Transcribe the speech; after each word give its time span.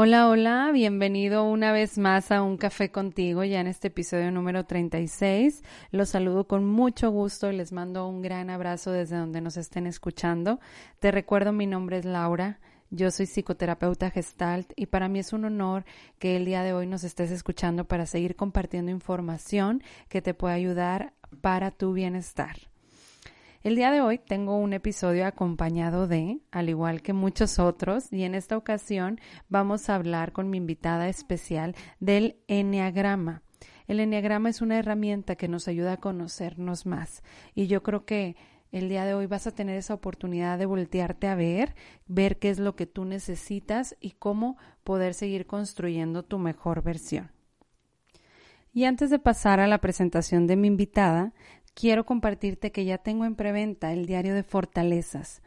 Hola, 0.00 0.28
hola, 0.28 0.70
bienvenido 0.72 1.42
una 1.42 1.72
vez 1.72 1.98
más 1.98 2.30
a 2.30 2.40
Un 2.44 2.56
Café 2.56 2.92
contigo, 2.92 3.42
ya 3.42 3.60
en 3.60 3.66
este 3.66 3.88
episodio 3.88 4.30
número 4.30 4.64
36. 4.64 5.64
Los 5.90 6.10
saludo 6.10 6.46
con 6.46 6.64
mucho 6.64 7.10
gusto 7.10 7.50
y 7.50 7.56
les 7.56 7.72
mando 7.72 8.06
un 8.06 8.22
gran 8.22 8.48
abrazo 8.48 8.92
desde 8.92 9.16
donde 9.16 9.40
nos 9.40 9.56
estén 9.56 9.88
escuchando. 9.88 10.60
Te 11.00 11.10
recuerdo, 11.10 11.52
mi 11.52 11.66
nombre 11.66 11.98
es 11.98 12.04
Laura. 12.04 12.60
Yo 12.90 13.10
soy 13.10 13.26
psicoterapeuta 13.26 14.10
gestalt 14.10 14.70
y 14.76 14.86
para 14.86 15.08
mí 15.08 15.18
es 15.18 15.32
un 15.32 15.44
honor 15.44 15.84
que 16.20 16.36
el 16.36 16.44
día 16.44 16.62
de 16.62 16.74
hoy 16.74 16.86
nos 16.86 17.02
estés 17.02 17.32
escuchando 17.32 17.84
para 17.84 18.06
seguir 18.06 18.36
compartiendo 18.36 18.92
información 18.92 19.82
que 20.08 20.22
te 20.22 20.32
pueda 20.32 20.54
ayudar 20.54 21.12
para 21.40 21.72
tu 21.72 21.92
bienestar. 21.92 22.67
El 23.64 23.74
día 23.74 23.90
de 23.90 24.00
hoy 24.00 24.18
tengo 24.18 24.56
un 24.56 24.72
episodio 24.72 25.26
acompañado 25.26 26.06
de, 26.06 26.38
al 26.52 26.68
igual 26.68 27.02
que 27.02 27.12
muchos 27.12 27.58
otros, 27.58 28.12
y 28.12 28.22
en 28.22 28.36
esta 28.36 28.56
ocasión 28.56 29.18
vamos 29.48 29.90
a 29.90 29.96
hablar 29.96 30.32
con 30.32 30.48
mi 30.48 30.58
invitada 30.58 31.08
especial 31.08 31.74
del 31.98 32.36
Enneagrama. 32.46 33.42
El 33.88 33.98
Enneagrama 33.98 34.50
es 34.50 34.62
una 34.62 34.78
herramienta 34.78 35.34
que 35.34 35.48
nos 35.48 35.66
ayuda 35.66 35.94
a 35.94 35.96
conocernos 35.96 36.86
más 36.86 37.24
y 37.52 37.66
yo 37.66 37.82
creo 37.82 38.04
que 38.04 38.36
el 38.70 38.88
día 38.88 39.04
de 39.04 39.14
hoy 39.14 39.26
vas 39.26 39.48
a 39.48 39.54
tener 39.54 39.76
esa 39.76 39.94
oportunidad 39.94 40.56
de 40.56 40.66
voltearte 40.66 41.26
a 41.26 41.34
ver, 41.34 41.74
ver 42.06 42.38
qué 42.38 42.50
es 42.50 42.60
lo 42.60 42.76
que 42.76 42.86
tú 42.86 43.06
necesitas 43.06 43.96
y 43.98 44.12
cómo 44.12 44.56
poder 44.84 45.14
seguir 45.14 45.46
construyendo 45.46 46.22
tu 46.22 46.38
mejor 46.38 46.82
versión. 46.82 47.32
Y 48.72 48.84
antes 48.84 49.10
de 49.10 49.18
pasar 49.18 49.58
a 49.58 49.66
la 49.66 49.78
presentación 49.78 50.46
de 50.46 50.54
mi 50.54 50.68
invitada, 50.68 51.32
quiero 51.78 52.04
compartirte 52.04 52.72
que 52.72 52.84
ya 52.84 52.98
tengo 52.98 53.24
en 53.24 53.36
preventa 53.36 53.92
el 53.92 54.04
diario 54.04 54.34
de 54.34 54.42
fortalezas. 54.42 55.42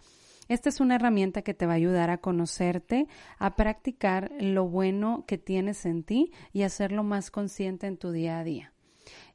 Esta 0.47 0.69
es 0.69 0.79
una 0.79 0.95
herramienta 0.95 1.41
que 1.41 1.53
te 1.53 1.65
va 1.65 1.73
a 1.73 1.75
ayudar 1.75 2.09
a 2.09 2.19
conocerte, 2.19 3.07
a 3.37 3.57
practicar 3.57 4.31
lo 4.39 4.65
bueno 4.65 5.25
que 5.27 5.37
tienes 5.37 5.85
en 5.85 6.03
ti 6.03 6.31
y 6.53 6.61
hacerlo 6.61 7.03
más 7.03 7.31
consciente 7.31 7.85
en 7.87 7.97
tu 7.97 8.11
día 8.11 8.39
a 8.39 8.45
día. 8.45 8.71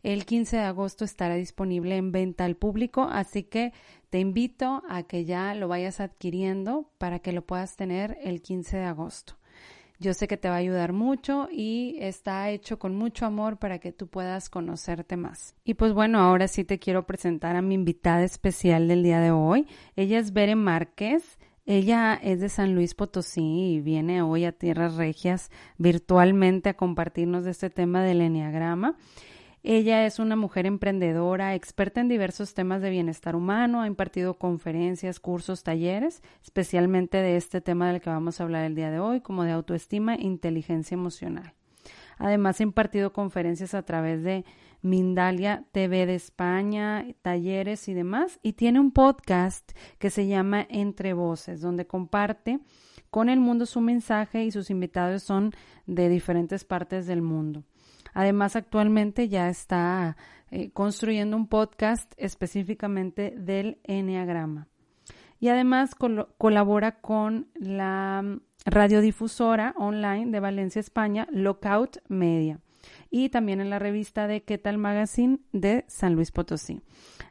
El 0.03 0.25
15 0.25 0.57
de 0.57 0.63
agosto 0.63 1.05
estará 1.05 1.35
disponible 1.35 1.97
en 1.97 2.13
venta 2.13 2.47
al 2.47 2.57
público, 2.57 3.03
así 3.03 3.43
que 3.43 3.75
te 4.09 4.19
invito 4.19 4.83
a 4.89 5.03
que 5.03 5.27
ya 5.27 5.55
lo 5.55 5.69
vayas 5.69 6.01
adquiriendo 6.01 6.91
para 6.97 7.19
que 7.19 7.33
lo 7.33 7.45
puedas 7.45 7.77
tener 7.77 8.17
el 8.23 8.41
15 8.41 8.79
de 8.79 8.85
agosto. 8.85 9.37
Yo 9.99 10.13
sé 10.13 10.29
que 10.29 10.37
te 10.37 10.49
va 10.49 10.57
a 10.57 10.59
ayudar 10.59 10.93
mucho 10.93 11.49
y 11.51 11.97
está 12.01 12.51
hecho 12.51 12.79
con 12.79 12.95
mucho 12.97 13.25
amor 13.25 13.59
para 13.59 13.79
que 13.79 13.93
tú 13.93 14.09
puedas 14.09 14.51
conocerte 14.51 15.17
más. 15.17 15.55
Y 15.65 15.75
pues 15.75 15.93
bueno, 15.95 16.19
ahora 16.21 16.49
sí 16.49 16.65
te 16.65 16.79
quiero 16.79 17.07
presentar 17.07 17.57
a 17.57 17.63
mi 17.63 17.75
invitada 17.75 18.23
especial 18.23 18.89
del 18.89 19.03
día 19.03 19.21
de 19.21 19.31
hoy. 19.31 19.67
Ella 19.97 20.19
es 20.19 20.33
Bere 20.33 20.55
Márquez. 20.55 21.39
Ella 21.65 22.15
es 22.15 22.41
de 22.41 22.49
San 22.49 22.75
Luis 22.75 22.95
Potosí 22.95 23.75
y 23.75 23.81
viene 23.81 24.23
hoy 24.23 24.45
a 24.45 24.53
Tierras 24.53 24.95
Regias 24.95 25.51
virtualmente 25.79 26.69
a 26.69 26.77
compartirnos 26.77 27.45
de 27.45 27.51
este 27.51 27.71
tema 27.71 28.05
del 28.05 28.21
Enneagrama. 28.21 28.97
Ella 29.69 30.07
es 30.07 30.21
una 30.21 30.37
mujer 30.37 30.65
emprendedora, 30.65 31.57
experta 31.57 32.01
en 32.01 32.07
diversos 32.07 32.55
temas 32.55 32.81
de 32.83 32.89
bienestar 32.89 33.35
humano, 33.35 33.81
ha 33.81 33.89
impartido 33.89 34.35
conferencias, 34.35 35.19
cursos, 35.19 35.65
talleres, 35.65 36.23
especialmente 36.41 37.17
de 37.17 37.37
este 37.37 37.61
tema 37.61 37.91
del 37.91 38.01
que 38.01 38.09
vamos 38.09 38.39
a 38.39 38.45
hablar 38.45 38.63
el 38.63 38.77
día 38.77 38.93
de 38.93 39.01
hoy, 39.01 39.23
como 39.23 39.43
de 39.43 39.51
autoestima 39.51 40.15
e 40.15 40.23
inteligencia 40.23 40.95
emocional. 40.95 41.55
Además, 42.17 42.61
ha 42.61 42.63
impartido 42.63 43.13
conferencias 43.13 43.75
a 43.75 43.83
través 43.83 44.23
de 44.23 44.45
Mindalia 44.83 45.65
TV 45.73 46.07
de 46.07 46.15
España, 46.15 47.05
talleres 47.23 47.89
y 47.89 47.95
demás, 47.95 48.39
y 48.45 48.53
tiene 48.53 48.79
un 48.79 48.93
podcast 48.93 49.73
que 49.99 50.11
se 50.11 50.29
llama 50.29 50.65
Entre 50.71 51.13
Voces, 51.13 51.61
donde 51.61 51.89
comparte 51.89 52.61
con 53.11 53.29
el 53.29 53.41
mundo 53.41 53.67
su 53.67 53.81
mensaje 53.81 54.45
y 54.45 54.53
sus 54.53 54.71
invitados 54.71 55.25
son 55.25 55.51
de 55.87 56.09
diferentes 56.09 56.65
partes 56.65 57.09
del 57.09 57.21
mundo. 57.21 57.65
Además, 58.17 58.57
actualmente 58.57 59.29
ya 59.29 59.51
está 59.51 60.17
eh, 60.51 60.71
construyendo 60.71 61.37
un 61.37 61.49
podcast 61.49 62.11
específicamente 62.17 63.35
del 63.37 63.79
Enneagrama. 63.85 64.69
Y 65.39 65.49
además 65.49 65.95
colabora 66.39 67.03
con 67.03 67.49
la 67.53 68.23
mm, 68.25 68.41
radiodifusora 68.65 69.75
online 69.77 70.31
de 70.31 70.41
Valencia, 70.41 70.81
España, 70.81 71.29
Lockout 71.31 71.99
Media. 72.09 72.59
Y 73.11 73.29
también 73.29 73.61
en 73.61 73.69
la 73.69 73.79
revista 73.79 74.27
de 74.27 74.45
¿Qué 74.45 74.57
tal 74.57 74.79
Magazine 74.79 75.41
de 75.53 75.85
San 75.87 76.15
Luis 76.15 76.33
Potosí. 76.33 76.81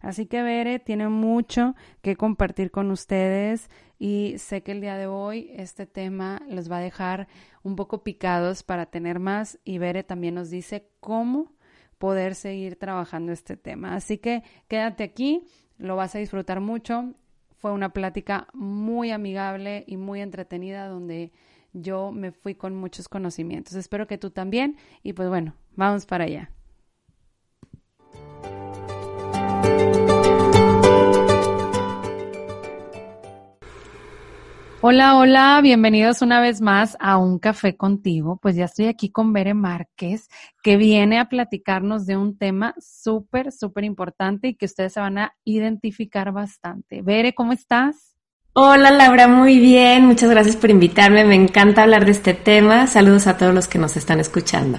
Así 0.01 0.28
que 0.28 0.44
Bere 0.44 0.78
tiene 0.78 1.09
mucho 1.09 1.74
que 2.03 2.16
compartir 2.16 2.69
con 2.69 2.91
ustedes 2.91 3.72
y 3.97 4.38
sé 4.38 4.61
que 4.63 4.72
el 4.72 4.81
día 4.81 4.97
de 4.97 5.07
hoy 5.07 5.51
este 5.56 5.85
tema 5.85 6.41
los 6.47 6.69
va 6.72 6.78
a 6.78 6.81
dejar 6.81 7.28
un 7.63 7.75
poco 7.75 8.03
picados 8.03 8.63
para 8.63 8.85
tener 8.85 9.19
más 9.19 9.59
y 9.63 9.78
Bere 9.78 10.03
también 10.03 10.35
nos 10.35 10.50
dice 10.50 10.89
cómo 11.00 11.53
poder 11.97 12.35
seguir 12.35 12.75
trabajando 12.78 13.31
este 13.31 13.57
tema. 13.57 13.95
Así 13.95 14.17
que 14.17 14.44
quédate 14.67 15.03
aquí, 15.03 15.44
lo 15.78 15.95
vas 15.95 16.16
a 16.16 16.19
disfrutar 16.19 16.59
mucho. 16.59 17.13
Fue 17.57 17.72
una 17.72 17.89
plática 17.89 18.47
muy 18.53 19.11
amigable 19.11 19.85
y 19.88 19.97
muy 19.97 20.22
entretenida 20.22 20.88
donde 20.88 21.31
yo 21.73 22.12
me 22.12 22.31
fui 22.31 22.56
con 22.56 22.75
muchos 22.75 23.07
conocimientos. 23.07 23.75
Espero 23.75 24.07
que 24.07 24.17
tú 24.17 24.29
también 24.29 24.77
y 25.03 25.13
pues 25.13 25.29
bueno, 25.29 25.56
vamos 25.75 26.06
para 26.06 26.25
allá. 26.25 26.51
Hola, 34.88 35.18
hola, 35.18 35.62
bienvenidos 35.63 36.22
una 36.22 36.40
vez 36.40 36.62
más 36.62 36.96
a 37.00 37.18
Un 37.18 37.40
Café 37.40 37.75
contigo. 37.75 38.38
Pues 38.40 38.56
ya 38.56 38.66
estoy 38.66 38.85
aquí 38.85 39.09
con 39.09 39.34
Bere 39.34 39.56
Márquez, 39.56 40.29
que 40.62 40.78
viene 40.78 41.18
a 41.18 41.28
platicarnos 41.28 42.06
de 42.06 42.18
un 42.18 42.38
tema 42.38 42.75
súper, 42.78 43.51
súper 43.51 43.84
importante 43.84 44.50
y 44.50 44.53
que 44.53 44.68
ustedes 44.68 44.94
se 44.94 45.00
van 45.00 45.18
a 45.18 45.34
identificar 45.44 46.31
bastante. 46.31 47.01
Bere, 47.01 47.34
¿cómo 47.34 47.51
estás? 47.51 48.13
Hola 48.53 48.91
Laura, 48.91 49.28
muy 49.28 49.57
bien, 49.57 50.06
muchas 50.06 50.29
gracias 50.29 50.56
por 50.56 50.69
invitarme, 50.69 51.25
me 51.25 51.34
encanta 51.34 51.81
hablar 51.81 52.06
de 52.06 52.12
este 52.12 52.35
tema. 52.35 52.85
Saludos 52.85 53.25
a 53.25 53.38
todos 53.38 53.56
los 53.56 53.68
que 53.68 53.79
nos 53.79 53.97
están 53.97 54.19
escuchando. 54.19 54.78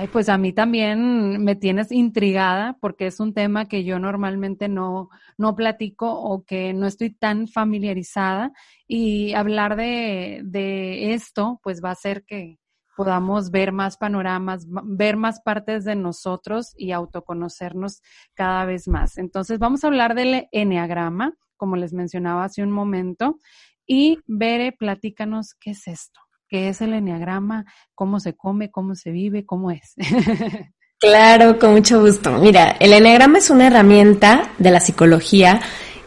Ay, 0.00 0.08
pues 0.08 0.30
a 0.30 0.38
mí 0.38 0.54
también 0.54 1.44
me 1.44 1.56
tienes 1.56 1.92
intrigada 1.92 2.78
porque 2.80 3.06
es 3.06 3.20
un 3.20 3.34
tema 3.34 3.68
que 3.68 3.84
yo 3.84 3.98
normalmente 3.98 4.66
no, 4.66 5.10
no 5.36 5.54
platico 5.54 6.10
o 6.10 6.42
que 6.42 6.72
no 6.72 6.86
estoy 6.86 7.10
tan 7.10 7.48
familiarizada 7.48 8.50
y 8.88 9.34
hablar 9.34 9.76
de, 9.76 10.40
de 10.42 11.12
esto 11.12 11.60
pues 11.62 11.84
va 11.84 11.90
a 11.90 11.92
hacer 11.92 12.24
que 12.24 12.58
podamos 12.96 13.50
ver 13.50 13.72
más 13.72 13.98
panoramas, 13.98 14.66
ver 14.84 15.18
más 15.18 15.42
partes 15.42 15.84
de 15.84 15.96
nosotros 15.96 16.72
y 16.78 16.92
autoconocernos 16.92 18.00
cada 18.32 18.64
vez 18.64 18.88
más. 18.88 19.18
Entonces 19.18 19.58
vamos 19.58 19.84
a 19.84 19.88
hablar 19.88 20.14
del 20.14 20.48
enneagrama, 20.50 21.34
como 21.58 21.76
les 21.76 21.92
mencionaba 21.92 22.44
hace 22.44 22.62
un 22.62 22.70
momento, 22.70 23.36
y 23.84 24.18
Bere, 24.26 24.72
platícanos 24.72 25.52
qué 25.60 25.72
es 25.72 25.86
esto 25.88 26.20
qué 26.50 26.68
es 26.68 26.80
el 26.80 26.92
enneagrama, 26.92 27.64
cómo 27.94 28.18
se 28.18 28.34
come, 28.34 28.70
cómo 28.70 28.96
se 28.96 29.10
vive, 29.12 29.46
cómo 29.46 29.70
es. 29.70 29.94
claro, 30.98 31.58
con 31.58 31.72
mucho 31.72 32.00
gusto. 32.00 32.32
Mira, 32.38 32.76
el 32.80 32.92
enneagrama 32.92 33.38
es 33.38 33.48
una 33.50 33.68
herramienta 33.68 34.50
de 34.58 34.70
la 34.72 34.80
psicología 34.80 35.60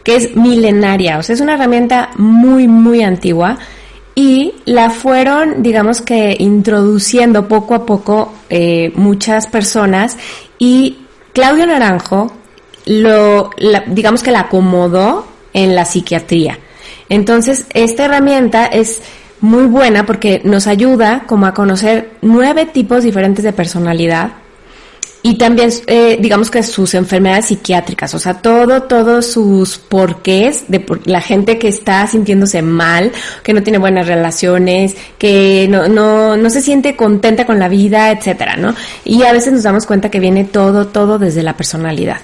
que 0.04 0.16
es 0.16 0.36
milenaria, 0.36 1.18
o 1.18 1.22
sea, 1.22 1.34
es 1.34 1.40
una 1.40 1.54
herramienta 1.54 2.10
muy, 2.16 2.68
muy 2.68 3.02
antigua 3.02 3.58
y 4.14 4.52
la 4.66 4.90
fueron, 4.90 5.62
digamos 5.62 6.02
que, 6.02 6.36
introduciendo 6.38 7.48
poco 7.48 7.74
a 7.74 7.86
poco 7.86 8.34
eh, 8.50 8.92
muchas 8.94 9.46
personas 9.46 10.18
y 10.58 10.98
Claudio 11.32 11.66
Naranjo 11.66 12.30
lo, 12.84 13.50
digamos 13.86 14.22
que 14.22 14.30
la 14.30 14.40
acomodó 14.40 15.26
en 15.54 15.74
la 15.74 15.86
psiquiatría. 15.86 16.58
Entonces, 17.08 17.66
esta 17.72 18.04
herramienta 18.04 18.66
es 18.66 19.02
muy 19.40 19.64
buena 19.64 20.06
porque 20.06 20.40
nos 20.44 20.66
ayuda 20.66 21.24
como 21.26 21.46
a 21.46 21.54
conocer 21.54 22.12
nueve 22.22 22.66
tipos 22.66 23.04
diferentes 23.04 23.44
de 23.44 23.52
personalidad 23.52 24.32
y 25.26 25.38
también 25.38 25.70
eh, 25.86 26.18
digamos 26.20 26.50
que 26.50 26.62
sus 26.62 26.92
enfermedades 26.92 27.46
psiquiátricas, 27.46 28.14
o 28.14 28.18
sea, 28.18 28.42
todo, 28.42 28.82
todos 28.82 29.26
sus 29.26 29.78
porqués 29.78 30.66
de 30.68 30.84
la 31.06 31.22
gente 31.22 31.58
que 31.58 31.68
está 31.68 32.06
sintiéndose 32.06 32.60
mal, 32.60 33.10
que 33.42 33.54
no 33.54 33.62
tiene 33.62 33.78
buenas 33.78 34.06
relaciones, 34.06 34.94
que 35.16 35.66
no, 35.70 35.88
no, 35.88 36.36
no 36.36 36.50
se 36.50 36.60
siente 36.60 36.94
contenta 36.94 37.46
con 37.46 37.58
la 37.58 37.68
vida, 37.68 38.10
etcétera, 38.10 38.58
¿no? 38.58 38.74
Y 39.02 39.22
a 39.22 39.32
veces 39.32 39.54
nos 39.54 39.62
damos 39.62 39.86
cuenta 39.86 40.10
que 40.10 40.20
viene 40.20 40.44
todo, 40.44 40.88
todo 40.88 41.18
desde 41.18 41.42
la 41.42 41.56
personalidad. 41.56 42.20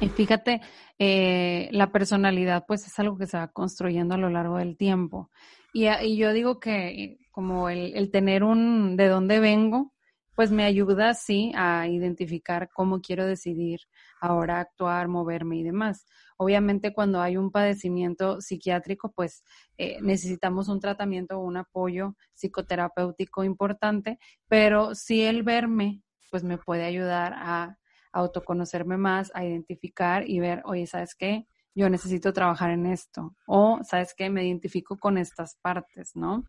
Y 0.00 0.08
fíjate, 0.10 0.60
eh, 0.98 1.68
la 1.72 1.92
personalidad 1.92 2.64
pues 2.66 2.86
es 2.86 2.98
algo 2.98 3.18
que 3.18 3.26
se 3.26 3.36
va 3.36 3.48
construyendo 3.48 4.14
a 4.14 4.18
lo 4.18 4.30
largo 4.30 4.58
del 4.58 4.76
tiempo. 4.76 5.30
Y, 5.72 5.88
y 5.88 6.16
yo 6.16 6.32
digo 6.32 6.58
que 6.58 7.18
como 7.36 7.68
el, 7.68 8.10
tener 8.10 8.42
un 8.42 8.96
de 8.96 9.08
dónde 9.08 9.40
vengo, 9.40 9.92
pues 10.34 10.50
me 10.50 10.64
ayuda, 10.64 11.12
sí, 11.12 11.52
a 11.54 11.86
identificar 11.86 12.70
cómo 12.72 13.02
quiero 13.02 13.26
decidir 13.26 13.80
ahora 14.22 14.60
actuar, 14.60 15.08
moverme 15.08 15.58
y 15.58 15.62
demás. 15.62 16.06
Obviamente 16.38 16.94
cuando 16.94 17.20
hay 17.20 17.36
un 17.36 17.50
padecimiento 17.50 18.40
psiquiátrico, 18.40 19.12
pues 19.12 19.44
eh, 19.76 19.98
necesitamos 20.00 20.68
un 20.68 20.80
tratamiento 20.80 21.38
o 21.38 21.44
un 21.44 21.58
apoyo 21.58 22.16
psicoterapéutico 22.34 23.44
importante, 23.44 24.18
pero 24.48 24.94
si 24.94 25.22
el 25.22 25.42
verme, 25.42 26.02
pues 26.30 26.42
me 26.42 26.56
puede 26.56 26.84
ayudar 26.84 27.34
a 27.36 27.76
autoconocerme 28.16 28.96
más, 28.96 29.30
a 29.34 29.44
identificar 29.44 30.28
y 30.28 30.40
ver, 30.40 30.62
oye, 30.64 30.86
¿sabes 30.86 31.14
qué? 31.14 31.46
Yo 31.74 31.90
necesito 31.90 32.32
trabajar 32.32 32.70
en 32.70 32.86
esto. 32.86 33.34
O, 33.46 33.80
¿sabes 33.82 34.14
qué? 34.16 34.30
Me 34.30 34.46
identifico 34.46 34.96
con 34.96 35.18
estas 35.18 35.56
partes, 35.60 36.16
¿no? 36.16 36.44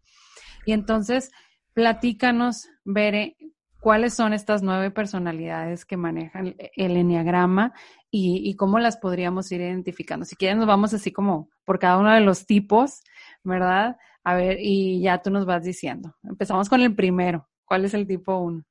Y 0.65 0.71
entonces, 0.71 1.31
platícanos, 1.73 2.69
Bere, 2.85 3.35
cuáles 3.81 4.13
son 4.13 4.33
estas 4.33 4.63
nueve 4.63 4.91
personalidades 4.91 5.85
que 5.85 5.97
manejan 5.97 6.55
el 6.57 6.97
enneagrama 6.97 7.73
y, 8.09 8.49
y, 8.49 8.55
cómo 8.55 8.79
las 8.79 8.97
podríamos 8.97 9.51
ir 9.51 9.61
identificando. 9.61 10.25
Si 10.25 10.37
quieren, 10.37 10.59
nos 10.59 10.67
vamos 10.67 10.93
así 10.93 11.11
como 11.11 11.49
por 11.65 11.77
cada 11.77 11.97
uno 11.97 12.13
de 12.13 12.21
los 12.21 12.45
tipos, 12.45 13.01
¿verdad? 13.43 13.97
A 14.23 14.35
ver, 14.35 14.57
y 14.61 15.01
ya 15.01 15.21
tú 15.21 15.29
nos 15.29 15.45
vas 15.45 15.63
diciendo. 15.63 16.15
Empezamos 16.23 16.69
con 16.69 16.81
el 16.81 16.95
primero. 16.95 17.47
¿Cuál 17.65 17.83
es 17.83 17.93
el 17.93 18.07
tipo 18.07 18.37
uno? 18.37 18.63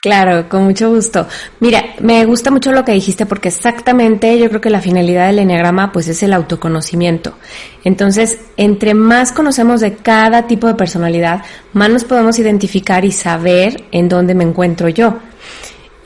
Claro, 0.00 0.48
con 0.48 0.64
mucho 0.64 0.88
gusto. 0.88 1.26
Mira, 1.60 1.94
me 2.00 2.24
gusta 2.24 2.50
mucho 2.50 2.72
lo 2.72 2.86
que 2.86 2.92
dijiste 2.92 3.26
porque 3.26 3.48
exactamente 3.48 4.38
yo 4.38 4.48
creo 4.48 4.60
que 4.62 4.70
la 4.70 4.80
finalidad 4.80 5.26
del 5.26 5.40
enneagrama 5.40 5.92
pues 5.92 6.08
es 6.08 6.22
el 6.22 6.32
autoconocimiento. 6.32 7.34
Entonces, 7.84 8.40
entre 8.56 8.94
más 8.94 9.30
conocemos 9.30 9.82
de 9.82 9.96
cada 9.96 10.46
tipo 10.46 10.66
de 10.68 10.74
personalidad, 10.74 11.42
más 11.74 11.90
nos 11.90 12.04
podemos 12.04 12.38
identificar 12.38 13.04
y 13.04 13.12
saber 13.12 13.84
en 13.92 14.08
dónde 14.08 14.34
me 14.34 14.44
encuentro 14.44 14.88
yo. 14.88 15.18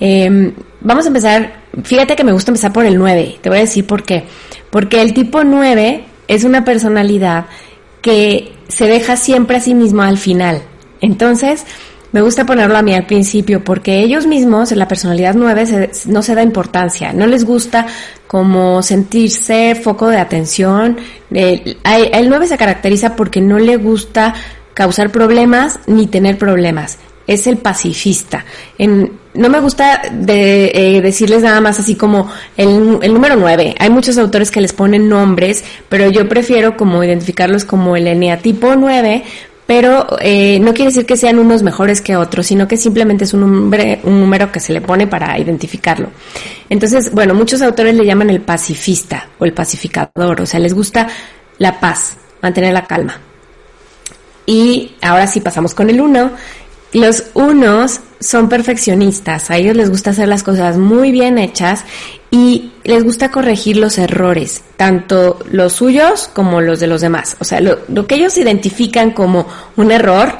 Eh, 0.00 0.52
vamos 0.80 1.04
a 1.04 1.08
empezar, 1.08 1.62
fíjate 1.84 2.16
que 2.16 2.24
me 2.24 2.32
gusta 2.32 2.50
empezar 2.50 2.72
por 2.72 2.86
el 2.86 2.98
9, 2.98 3.38
te 3.42 3.48
voy 3.48 3.58
a 3.58 3.60
decir 3.60 3.86
por 3.86 4.02
qué. 4.02 4.24
Porque 4.70 5.02
el 5.02 5.14
tipo 5.14 5.44
9 5.44 6.04
es 6.26 6.42
una 6.42 6.64
personalidad 6.64 7.46
que 8.02 8.54
se 8.66 8.88
deja 8.88 9.16
siempre 9.16 9.58
a 9.58 9.60
sí 9.60 9.72
mismo 9.72 10.02
al 10.02 10.18
final. 10.18 10.62
Entonces, 11.00 11.64
me 12.14 12.22
gusta 12.22 12.46
ponerlo 12.46 12.78
a 12.78 12.82
mí 12.82 12.94
al 12.94 13.06
principio 13.06 13.64
porque 13.64 13.98
ellos 13.98 14.24
mismos, 14.24 14.70
en 14.70 14.78
la 14.78 14.86
personalidad 14.86 15.34
9, 15.34 15.90
no 16.06 16.22
se 16.22 16.36
da 16.36 16.44
importancia, 16.44 17.12
no 17.12 17.26
les 17.26 17.44
gusta 17.44 17.88
como 18.28 18.84
sentirse 18.84 19.74
foco 19.74 20.06
de 20.06 20.18
atención. 20.18 20.96
El, 21.32 21.76
el 21.84 22.28
9 22.28 22.46
se 22.46 22.56
caracteriza 22.56 23.16
porque 23.16 23.40
no 23.40 23.58
le 23.58 23.78
gusta 23.78 24.32
causar 24.74 25.10
problemas 25.10 25.80
ni 25.88 26.06
tener 26.06 26.38
problemas. 26.38 27.00
Es 27.26 27.48
el 27.48 27.56
pacifista. 27.56 28.44
En, 28.78 29.18
no 29.34 29.48
me 29.48 29.58
gusta 29.58 30.02
de, 30.12 30.70
eh, 30.72 31.00
decirles 31.00 31.42
nada 31.42 31.60
más 31.60 31.80
así 31.80 31.96
como 31.96 32.30
el, 32.56 33.00
el 33.02 33.12
número 33.12 33.34
9. 33.34 33.74
Hay 33.76 33.90
muchos 33.90 34.18
autores 34.18 34.52
que 34.52 34.60
les 34.60 34.72
ponen 34.72 35.08
nombres, 35.08 35.64
pero 35.88 36.08
yo 36.10 36.28
prefiero 36.28 36.76
como 36.76 37.02
identificarlos 37.02 37.64
como 37.64 37.96
el 37.96 38.06
eneatipo 38.06 38.76
9 38.76 39.24
pero 39.66 40.06
eh, 40.20 40.58
no 40.60 40.74
quiere 40.74 40.90
decir 40.90 41.06
que 41.06 41.16
sean 41.16 41.38
unos 41.38 41.62
mejores 41.62 42.00
que 42.00 42.16
otros, 42.16 42.46
sino 42.46 42.68
que 42.68 42.76
simplemente 42.76 43.24
es 43.24 43.32
un, 43.32 43.40
nombre, 43.40 44.00
un 44.04 44.20
número 44.20 44.52
que 44.52 44.60
se 44.60 44.72
le 44.72 44.80
pone 44.80 45.06
para 45.06 45.38
identificarlo. 45.38 46.08
Entonces, 46.68 47.10
bueno, 47.12 47.34
muchos 47.34 47.62
autores 47.62 47.94
le 47.94 48.04
llaman 48.04 48.30
el 48.30 48.40
pacifista 48.40 49.28
o 49.38 49.44
el 49.44 49.54
pacificador, 49.54 50.40
o 50.42 50.46
sea, 50.46 50.60
les 50.60 50.74
gusta 50.74 51.08
la 51.58 51.80
paz, 51.80 52.16
mantener 52.42 52.74
la 52.74 52.86
calma. 52.86 53.18
Y 54.46 54.96
ahora 55.00 55.26
sí 55.26 55.40
pasamos 55.40 55.74
con 55.74 55.88
el 55.88 56.00
uno. 56.00 56.32
Los 56.92 57.24
unos 57.34 58.00
son 58.20 58.48
perfeccionistas, 58.48 59.50
a 59.50 59.56
ellos 59.56 59.74
les 59.76 59.90
gusta 59.90 60.10
hacer 60.10 60.28
las 60.28 60.42
cosas 60.42 60.76
muy 60.76 61.10
bien 61.10 61.38
hechas 61.38 61.84
y 62.34 62.72
les 62.82 63.04
gusta 63.04 63.30
corregir 63.30 63.76
los 63.76 63.96
errores, 63.96 64.64
tanto 64.76 65.38
los 65.52 65.74
suyos 65.74 66.28
como 66.32 66.60
los 66.60 66.80
de 66.80 66.88
los 66.88 67.00
demás. 67.00 67.36
O 67.38 67.44
sea, 67.44 67.60
lo, 67.60 68.06
que 68.08 68.16
ellos 68.16 68.36
identifican 68.36 69.12
como 69.12 69.46
un 69.76 69.92
error, 69.92 70.34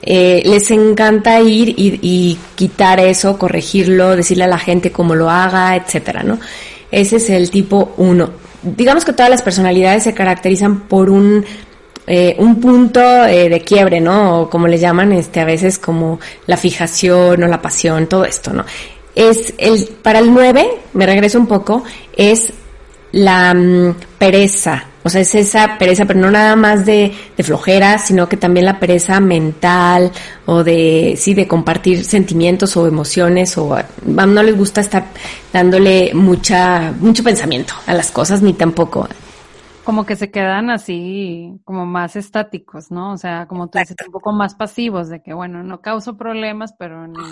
eh, 0.00 0.42
les 0.46 0.70
encanta 0.70 1.38
ir 1.42 1.68
y, 1.68 1.98
y, 2.00 2.38
quitar 2.54 2.98
eso, 2.98 3.38
corregirlo, 3.38 4.16
decirle 4.16 4.44
a 4.44 4.46
la 4.46 4.58
gente 4.58 4.90
cómo 4.90 5.14
lo 5.14 5.28
haga, 5.28 5.76
etcétera, 5.76 6.22
¿no? 6.22 6.38
Ese 6.90 7.16
es 7.16 7.28
el 7.28 7.50
tipo 7.50 7.92
uno. 7.98 8.30
Digamos 8.62 9.04
que 9.04 9.12
todas 9.12 9.28
las 9.28 9.42
personalidades 9.42 10.04
se 10.04 10.14
caracterizan 10.14 10.88
por 10.88 11.10
un 11.10 11.44
eh, 12.06 12.36
un 12.38 12.60
punto 12.60 13.00
eh, 13.00 13.48
de 13.48 13.60
quiebre, 13.60 14.00
¿no? 14.00 14.40
O 14.42 14.50
como 14.50 14.66
le 14.66 14.76
llaman 14.78 15.12
este, 15.12 15.40
a 15.40 15.46
veces 15.46 15.78
como 15.78 16.20
la 16.46 16.58
fijación 16.58 17.42
o 17.42 17.46
la 17.46 17.62
pasión, 17.62 18.06
todo 18.06 18.26
esto, 18.26 18.52
¿no? 18.52 18.64
Es 19.14 19.54
el, 19.58 19.84
para 20.02 20.18
el 20.18 20.32
9, 20.32 20.66
me 20.94 21.06
regreso 21.06 21.38
un 21.38 21.46
poco, 21.46 21.84
es 22.16 22.52
la 23.12 23.54
mm, 23.54 23.94
pereza, 24.18 24.86
o 25.06 25.10
sea, 25.10 25.20
es 25.20 25.34
esa 25.34 25.76
pereza, 25.78 26.06
pero 26.06 26.18
no 26.18 26.30
nada 26.30 26.56
más 26.56 26.86
de, 26.86 27.12
de, 27.36 27.44
flojera, 27.44 27.98
sino 27.98 28.26
que 28.26 28.38
también 28.38 28.64
la 28.64 28.80
pereza 28.80 29.20
mental 29.20 30.10
o 30.46 30.64
de, 30.64 31.14
sí, 31.18 31.34
de 31.34 31.46
compartir 31.46 32.04
sentimientos 32.04 32.74
o 32.76 32.86
emociones 32.86 33.56
o 33.58 33.76
no 34.06 34.42
les 34.42 34.56
gusta 34.56 34.80
estar 34.80 35.08
dándole 35.52 36.12
mucha, 36.14 36.92
mucho 36.98 37.22
pensamiento 37.22 37.74
a 37.86 37.92
las 37.92 38.10
cosas 38.10 38.40
ni 38.40 38.54
tampoco 38.54 39.06
como 39.84 40.06
que 40.06 40.16
se 40.16 40.30
quedan 40.30 40.70
así, 40.70 41.60
como 41.64 41.86
más 41.86 42.16
estáticos, 42.16 42.90
¿no? 42.90 43.12
O 43.12 43.18
sea, 43.18 43.46
como 43.46 43.68
tú 43.68 43.78
dices, 43.78 43.96
un 44.04 44.12
poco 44.12 44.32
más 44.32 44.54
pasivos, 44.54 45.08
de 45.08 45.22
que, 45.22 45.34
bueno, 45.34 45.62
no 45.62 45.80
causo 45.80 46.16
problemas, 46.16 46.74
pero 46.78 47.06
ni 47.06 47.22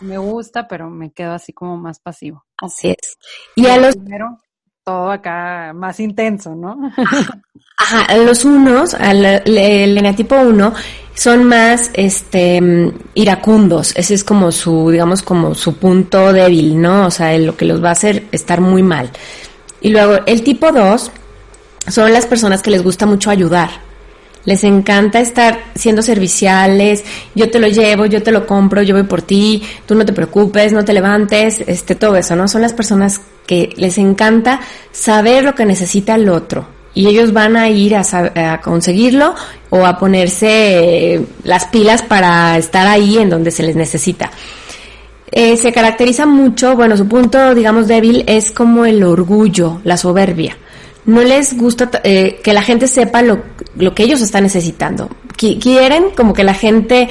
me 0.00 0.18
gusta, 0.18 0.68
pero 0.68 0.90
me 0.90 1.12
quedo 1.12 1.32
así 1.32 1.52
como 1.52 1.76
más 1.76 1.98
pasivo. 2.00 2.44
Así 2.58 2.90
es. 2.90 3.18
Y 3.56 3.66
a 3.66 3.78
los... 3.78 3.96
Primero, 3.96 4.40
todo 4.84 5.10
acá 5.10 5.72
más 5.74 5.98
intenso, 5.98 6.54
¿no? 6.54 6.78
Ajá, 7.78 8.04
a 8.08 8.16
los 8.18 8.44
unos, 8.44 8.92
al, 8.94 9.24
el 9.24 9.96
eneatipo 9.96 10.36
uno, 10.36 10.74
son 11.14 11.44
más, 11.44 11.90
este, 11.94 12.60
iracundos. 13.14 13.96
Ese 13.96 14.14
es 14.14 14.24
como 14.24 14.52
su, 14.52 14.90
digamos, 14.90 15.22
como 15.22 15.54
su 15.54 15.76
punto 15.76 16.32
débil, 16.34 16.80
¿no? 16.80 17.06
O 17.06 17.10
sea, 17.10 17.36
lo 17.38 17.56
que 17.56 17.64
los 17.64 17.82
va 17.82 17.88
a 17.88 17.92
hacer 17.92 18.26
estar 18.30 18.60
muy 18.60 18.82
mal. 18.82 19.10
Y 19.80 19.88
luego, 19.88 20.18
el 20.26 20.42
tipo 20.42 20.70
dos 20.70 21.10
son 21.88 22.12
las 22.12 22.26
personas 22.26 22.62
que 22.62 22.70
les 22.70 22.82
gusta 22.82 23.06
mucho 23.06 23.30
ayudar. 23.30 23.70
Les 24.44 24.62
encanta 24.64 25.20
estar 25.20 25.58
siendo 25.74 26.02
serviciales, 26.02 27.02
yo 27.34 27.50
te 27.50 27.58
lo 27.58 27.66
llevo, 27.66 28.04
yo 28.04 28.22
te 28.22 28.30
lo 28.30 28.46
compro, 28.46 28.82
yo 28.82 28.94
voy 28.94 29.04
por 29.04 29.22
ti, 29.22 29.62
tú 29.86 29.94
no 29.94 30.04
te 30.04 30.12
preocupes, 30.12 30.72
no 30.72 30.84
te 30.84 30.92
levantes, 30.92 31.62
este 31.66 31.94
todo 31.94 32.16
eso, 32.16 32.36
¿no? 32.36 32.46
Son 32.46 32.60
las 32.60 32.74
personas 32.74 33.22
que 33.46 33.70
les 33.76 33.96
encanta 33.96 34.60
saber 34.92 35.44
lo 35.44 35.54
que 35.54 35.64
necesita 35.64 36.14
el 36.14 36.28
otro 36.28 36.66
y 36.92 37.06
ellos 37.06 37.32
van 37.32 37.56
a 37.56 37.70
ir 37.70 37.96
a, 37.96 38.02
a 38.34 38.60
conseguirlo 38.60 39.34
o 39.70 39.86
a 39.86 39.98
ponerse 39.98 41.14
eh, 41.14 41.26
las 41.42 41.66
pilas 41.66 42.02
para 42.02 42.58
estar 42.58 42.86
ahí 42.86 43.16
en 43.18 43.30
donde 43.30 43.50
se 43.50 43.62
les 43.62 43.76
necesita. 43.76 44.30
Eh, 45.32 45.56
se 45.56 45.72
caracteriza 45.72 46.26
mucho, 46.26 46.76
bueno, 46.76 46.96
su 46.96 47.08
punto, 47.08 47.54
digamos, 47.54 47.88
débil 47.88 48.24
es 48.26 48.52
como 48.52 48.84
el 48.84 49.02
orgullo, 49.02 49.80
la 49.84 49.96
soberbia 49.96 50.58
no 51.06 51.22
les 51.22 51.56
gusta 51.56 51.90
eh, 52.02 52.40
que 52.42 52.52
la 52.52 52.62
gente 52.62 52.86
sepa 52.88 53.22
lo, 53.22 53.42
lo, 53.76 53.94
que 53.94 54.04
ellos 54.04 54.20
están 54.20 54.44
necesitando. 54.44 55.10
quieren 55.36 56.10
como 56.16 56.32
que 56.32 56.44
la 56.44 56.54
gente 56.54 57.08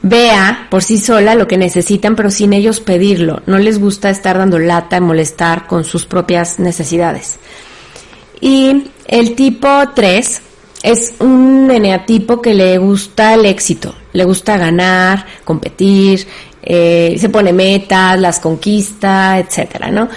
vea 0.00 0.68
por 0.70 0.82
sí 0.82 0.98
sola 0.98 1.34
lo 1.34 1.48
que 1.48 1.58
necesitan, 1.58 2.16
pero 2.16 2.30
sin 2.30 2.52
ellos 2.52 2.80
pedirlo. 2.80 3.42
No 3.46 3.58
les 3.58 3.78
gusta 3.78 4.10
estar 4.10 4.38
dando 4.38 4.58
lata 4.58 4.96
y 4.96 5.00
molestar 5.00 5.66
con 5.66 5.84
sus 5.84 6.06
propias 6.06 6.58
necesidades. 6.58 7.38
Y 8.40 8.84
el 9.06 9.34
tipo 9.34 9.68
3 9.94 10.42
es 10.82 11.14
un 11.18 11.70
eneatipo 11.70 12.40
que 12.40 12.54
le 12.54 12.78
gusta 12.78 13.34
el 13.34 13.46
éxito, 13.46 13.94
le 14.12 14.24
gusta 14.24 14.56
ganar, 14.56 15.26
competir, 15.44 16.26
eh, 16.62 17.16
se 17.18 17.28
pone 17.28 17.52
metas, 17.52 18.18
las 18.18 18.38
conquista, 18.38 19.38
etcétera, 19.38 19.90
¿no? 19.90 20.08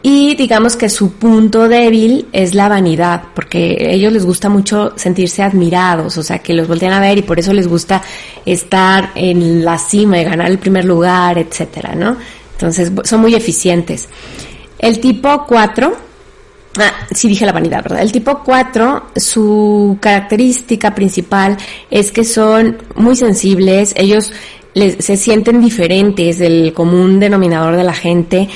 Y 0.00 0.36
digamos 0.36 0.76
que 0.76 0.88
su 0.88 1.12
punto 1.14 1.68
débil 1.68 2.28
es 2.32 2.54
la 2.54 2.68
vanidad, 2.68 3.24
porque 3.34 3.76
a 3.80 3.92
ellos 3.92 4.12
les 4.12 4.24
gusta 4.24 4.48
mucho 4.48 4.92
sentirse 4.96 5.42
admirados, 5.42 6.16
o 6.16 6.22
sea, 6.22 6.38
que 6.38 6.54
los 6.54 6.68
voltean 6.68 6.92
a 6.92 7.00
ver 7.00 7.18
y 7.18 7.22
por 7.22 7.38
eso 7.40 7.52
les 7.52 7.66
gusta 7.66 8.00
estar 8.46 9.10
en 9.16 9.64
la 9.64 9.76
cima 9.76 10.20
y 10.20 10.24
ganar 10.24 10.50
el 10.50 10.58
primer 10.58 10.84
lugar, 10.84 11.38
etcétera, 11.38 11.96
¿no? 11.96 12.16
Entonces, 12.52 12.92
son 13.02 13.20
muy 13.20 13.34
eficientes. 13.34 14.08
El 14.78 15.00
tipo 15.00 15.44
4, 15.46 15.96
ah, 16.78 16.92
sí 17.12 17.28
dije 17.28 17.44
la 17.44 17.52
vanidad, 17.52 17.82
¿verdad? 17.82 18.02
El 18.02 18.12
tipo 18.12 18.42
4, 18.44 19.06
su 19.16 19.98
característica 20.00 20.94
principal 20.94 21.56
es 21.90 22.12
que 22.12 22.22
son 22.22 22.78
muy 22.94 23.16
sensibles, 23.16 23.94
ellos 23.96 24.32
se 24.74 25.16
sienten 25.16 25.60
diferentes 25.60 26.38
del 26.38 26.72
común 26.72 27.18
denominador 27.18 27.76
de 27.76 27.84
la 27.84 27.94
gente, 27.94 28.48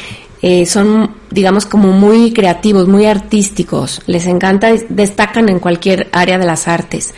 eh, 0.42 0.66
son, 0.66 1.14
digamos, 1.30 1.66
como 1.66 1.92
muy 1.92 2.32
creativos, 2.32 2.88
muy 2.88 3.06
artísticos, 3.06 4.02
les 4.06 4.26
encanta, 4.26 4.72
destacan 4.88 5.48
en 5.48 5.60
cualquier 5.60 6.08
área 6.12 6.36
de 6.36 6.44
las 6.44 6.66
artes. 6.66 7.14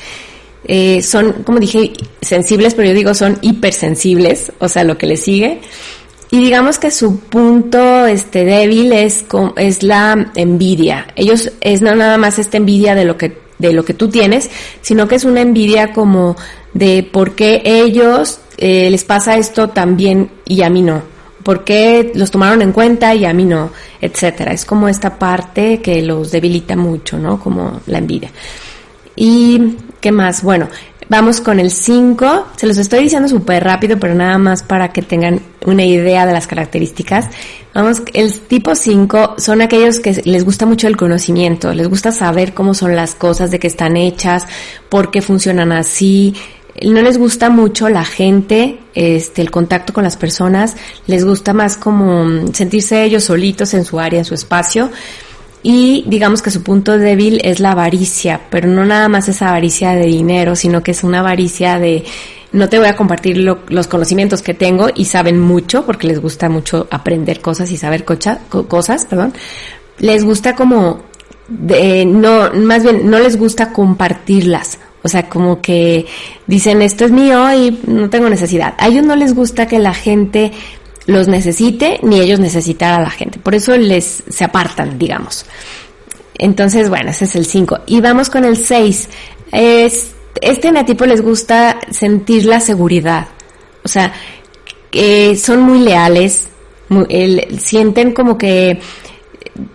Eh, 0.67 1.03
son, 1.03 1.33
como 1.45 1.59
dije, 1.59 1.93
sensibles, 2.21 2.75
pero 2.75 2.89
yo 2.89 2.95
digo 2.95 3.15
son 3.15 3.39
hipersensibles, 3.43 4.53
o 4.59 4.69
sea, 4.69 4.85
lo 4.85 4.97
que 4.99 5.07
les 5.07 5.23
sigue. 5.23 5.61
Y 6.31 6.39
digamos 6.39 6.79
que 6.79 6.91
su 6.91 7.19
punto 7.19 8.07
este, 8.07 8.45
débil 8.45 8.93
es, 8.93 9.25
es 9.57 9.83
la 9.83 10.33
envidia. 10.35 11.07
Ellos 11.17 11.53
es 11.61 11.81
no 11.81 11.95
nada 11.95 12.19
más 12.19 12.39
esta 12.39 12.57
envidia 12.57 12.95
de 12.95 13.05
lo 13.05 13.17
que 13.17 13.45
de 13.59 13.73
lo 13.73 13.85
que 13.85 13.95
tú 13.95 14.09
tienes, 14.09 14.51
sino 14.81 15.07
que 15.07 15.15
es 15.15 15.25
una 15.25 15.41
envidia 15.41 15.93
como 15.93 16.37
de 16.73 17.09
por 17.11 17.37
qué 17.37 17.63
ellos 17.65 18.41
eh, 18.57 18.91
les 18.91 19.05
pasa 19.05 19.37
esto 19.37 19.71
también 19.71 20.31
y 20.45 20.63
a 20.63 20.71
mí 20.71 20.83
no. 20.83 21.14
¿Por 21.45 21.63
qué 21.63 22.11
los 22.15 22.31
tomaron 22.33 22.63
en 22.63 22.73
cuenta 22.73 23.15
y 23.15 23.25
a 23.25 23.33
mí 23.33 23.45
no? 23.45 23.71
Etcétera. 24.01 24.53
Es 24.53 24.65
como 24.65 24.89
esta 24.89 25.19
parte 25.19 25.81
que 25.81 26.03
los 26.03 26.33
debilita 26.33 26.75
mucho, 26.75 27.19
¿no? 27.19 27.39
Como 27.39 27.83
la 27.87 27.99
envidia. 27.99 28.31
¿Y 29.15 29.77
qué 30.01 30.11
más? 30.11 30.43
Bueno, 30.43 30.69
vamos 31.09 31.41
con 31.41 31.61
el 31.61 31.71
5. 31.71 32.47
Se 32.57 32.67
los 32.67 32.79
estoy 32.79 33.05
diciendo 33.05 33.29
súper 33.29 33.63
rápido, 33.63 33.99
pero 33.99 34.15
nada 34.15 34.39
más 34.39 34.63
para 34.63 34.93
que 34.93 35.03
tengan 35.03 35.41
una 35.67 35.85
idea 35.85 36.27
de 36.27 36.33
las 36.33 36.47
características. 36.47 37.29
Vamos, 37.75 38.03
el 38.13 38.41
tipo 38.41 38.75
5 38.75 39.35
son 39.39 39.63
aquellos 39.63 40.01
que 40.01 40.23
les 40.25 40.45
gusta 40.45 40.65
mucho 40.67 40.89
el 40.89 40.97
conocimiento, 40.97 41.75
les 41.75 41.89
gusta 41.89 42.13
saber 42.13 42.55
cómo 42.55 42.73
son 42.73 42.97
las 42.97 43.15
cosas, 43.15 43.51
de 43.51 43.59
qué 43.59 43.67
están 43.67 43.97
hechas, 43.97 44.47
por 44.89 45.11
qué 45.11 45.21
funcionan 45.21 45.73
así, 45.73 46.35
no 46.83 47.03
les 47.03 47.19
gusta 47.19 47.51
mucho 47.51 47.89
la 47.89 48.05
gente, 48.05 48.81
este, 48.95 49.43
el 49.43 49.51
contacto 49.51 49.93
con 49.93 50.05
las 50.05 50.17
personas, 50.17 50.77
les 51.07 51.25
gusta 51.25 51.53
más 51.53 51.77
como 51.77 52.53
sentirse 52.53 53.05
ellos 53.05 53.25
solitos 53.25 53.75
en 53.75 53.85
su 53.85 54.01
área, 54.01 54.19
en 54.19 54.25
su 54.25 54.35
espacio. 54.35 54.91
Y 55.63 56.05
digamos 56.07 56.43
que 56.43 56.51
su 56.51 56.63
punto 56.63 56.99
débil 56.99 57.41
es 57.43 57.59
la 57.59 57.71
avaricia, 57.71 58.41
pero 58.51 58.69
no 58.69 58.85
nada 58.85 59.09
más 59.09 59.29
esa 59.29 59.49
avaricia 59.49 59.93
de 59.93 60.05
dinero, 60.07 60.57
sino 60.57 60.83
que 60.83 60.91
es 60.91 61.03
una 61.05 61.21
avaricia 61.21 61.79
de 61.79 62.05
no 62.53 62.69
te 62.69 62.79
voy 62.79 62.87
a 62.87 62.95
compartir 62.95 63.39
los 63.39 63.87
conocimientos 63.89 64.43
que 64.43 64.55
tengo 64.55 64.89
y 64.95 65.07
saben 65.07 65.41
mucho 65.41 65.85
porque 65.85 66.07
les 66.07 66.21
gusta 66.21 66.49
mucho 66.49 66.87
aprender 66.91 67.41
cosas 67.41 67.71
y 67.71 67.77
saber 67.77 68.05
cosas, 68.05 69.07
perdón. 69.07 69.33
Les 69.99 70.23
gusta 70.23 70.55
como 70.55 71.03
de, 71.49 72.05
no, 72.05 72.53
más 72.53 72.83
bien 72.83 73.11
no 73.11 73.19
les 73.19 73.37
gusta 73.37 73.73
compartirlas. 73.73 74.79
O 75.05 75.09
sea, 75.09 75.29
como 75.29 75.61
que 75.61 76.07
dicen 76.47 76.81
esto 76.81 77.05
es 77.05 77.13
mío 77.13 77.53
y 77.53 77.79
no 77.87 78.09
tengo 78.09 78.31
necesidad. 78.31 78.75
A 78.79 78.89
ellos 78.89 79.05
no 79.05 79.15
les 79.15 79.35
gusta 79.35 79.69
que 79.69 79.79
la 79.79 79.93
gente 79.93 80.51
los 81.07 81.29
necesite 81.29 82.01
ni 82.03 82.21
ellos 82.21 82.41
necesitar 82.41 82.99
a 82.99 83.03
la 83.03 83.11
gente. 83.11 83.39
Por 83.39 83.55
eso 83.55 83.77
les 83.77 84.25
se 84.27 84.45
apartan, 84.45 84.99
digamos. 84.99 85.45
Entonces, 86.39 86.89
bueno, 86.89 87.11
ese 87.11 87.27
es 87.27 87.37
el 87.37 87.45
5. 87.45 87.81
Y 87.87 88.01
vamos 88.01 88.31
con 88.31 88.47
el 88.47 88.57
6. 88.57 89.09
Es, 89.53 90.13
este 90.41 90.69
enatipo 90.69 91.05
les 91.05 91.21
gusta 91.21 91.79
sentir 91.91 92.47
la 92.47 92.61
seguridad. 92.61 93.29
O 93.85 93.89
sea, 93.89 94.11
que 94.91 95.37
son 95.37 95.61
muy 95.61 95.81
leales, 95.81 96.49
sienten 97.59 98.13
como 98.13 98.39
que 98.39 98.81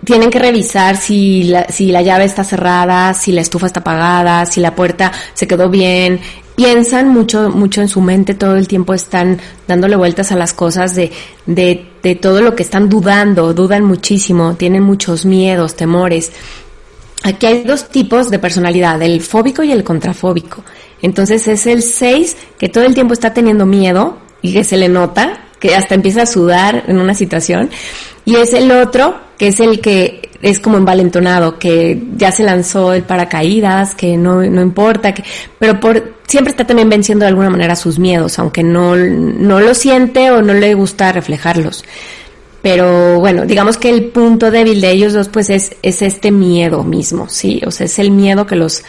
tienen 0.04 0.30
que 0.30 0.40
revisar 0.40 0.98
si 0.98 1.44
la, 1.44 1.68
si 1.70 1.88
la 1.88 2.02
llave 2.02 2.26
está 2.26 2.44
cerrada, 2.44 3.14
si 3.14 3.32
la 3.32 3.42
estufa 3.42 3.68
está 3.68 3.80
apagada, 3.80 4.46
si 4.46 4.60
la 4.60 4.76
puerta 4.76 5.12
se 5.34 5.48
quedó 5.48 5.70
bien. 5.70 6.20
Piensan 6.56 7.08
mucho, 7.08 7.50
mucho 7.50 7.82
en 7.82 7.88
su 7.88 8.02
mente, 8.02 8.34
todo 8.34 8.58
el 8.58 8.68
tiempo 8.68 8.94
están 8.94 9.40
dándole 9.68 9.96
vueltas 9.96 10.32
a 10.34 10.36
las 10.36 10.52
cosas 10.52 10.94
de, 10.94 11.12
de, 11.46 11.88
de 12.04 12.16
todo 12.16 12.42
lo 12.42 12.56
que 12.56 12.64
están 12.64 12.90
dudando, 12.90 13.54
dudan 13.54 13.86
muchísimo, 13.86 14.56
tienen 14.56 14.84
muchos 14.84 15.26
miedos, 15.26 15.76
temores. 15.76 16.32
Aquí 17.24 17.46
hay 17.46 17.64
dos 17.64 17.90
tipos 17.90 18.30
de 18.30 18.40
personalidad, 18.40 19.02
el 19.02 19.22
fóbico 19.22 19.64
y 19.64 19.72
el 19.72 19.86
contrafóbico. 19.86 20.64
Entonces 21.02 21.48
es 21.48 21.66
el 21.66 21.82
6 21.82 22.36
que 22.58 22.68
todo 22.68 22.84
el 22.84 22.94
tiempo 22.94 23.14
está 23.14 23.34
teniendo 23.34 23.66
miedo 23.66 24.18
y 24.42 24.52
que 24.52 24.66
se 24.66 24.76
le 24.76 24.90
nota, 24.90 25.46
que 25.60 25.76
hasta 25.76 25.96
empieza 25.96 26.24
a 26.24 26.26
sudar 26.26 26.84
en 26.88 27.00
una 27.00 27.14
situación. 27.14 27.70
Y 28.26 28.36
es 28.36 28.54
el 28.54 28.72
otro 28.72 29.28
que 29.39 29.48
es 29.48 29.60
el 29.62 29.79
que 29.79 30.29
es 30.41 30.60
como 30.60 30.77
envalentonado, 30.77 31.58
que 31.58 32.00
ya 32.17 32.29
se 32.31 32.43
lanzó 32.43 32.93
el 32.93 33.03
paracaídas, 33.03 33.96
que 33.96 34.17
no, 34.17 34.41
no 34.41 34.62
importa, 34.62 35.13
que, 35.13 35.24
pero 35.58 35.79
por, 35.79 36.15
siempre 36.27 36.51
está 36.51 36.67
también 36.67 36.89
venciendo 36.89 37.24
de 37.24 37.29
alguna 37.29 37.50
manera 37.50 37.77
sus 37.77 37.98
miedos, 38.00 38.38
aunque 38.38 38.63
no, 38.63 38.98
no 38.98 39.62
lo 39.62 39.74
siente 39.74 40.29
o 40.29 40.41
no 40.41 40.53
le 40.53 40.74
gusta 40.74 41.13
reflejarlos. 41.13 41.86
Pero 42.62 43.22
bueno, 43.22 43.46
digamos 43.46 43.77
que 43.77 43.89
el 43.89 44.05
punto 44.08 44.51
débil 44.51 44.81
de 44.81 44.91
ellos 44.91 45.13
dos 45.13 45.29
pues 45.29 45.50
es, 45.50 45.74
es 45.81 46.01
este 46.01 46.31
miedo 46.31 46.84
mismo, 46.84 47.29
¿sí? 47.29 47.62
O 47.65 47.72
sea, 47.72 47.86
es 47.86 47.98
el 47.98 48.12
miedo 48.12 48.46
que 48.46 48.58
los 48.58 48.84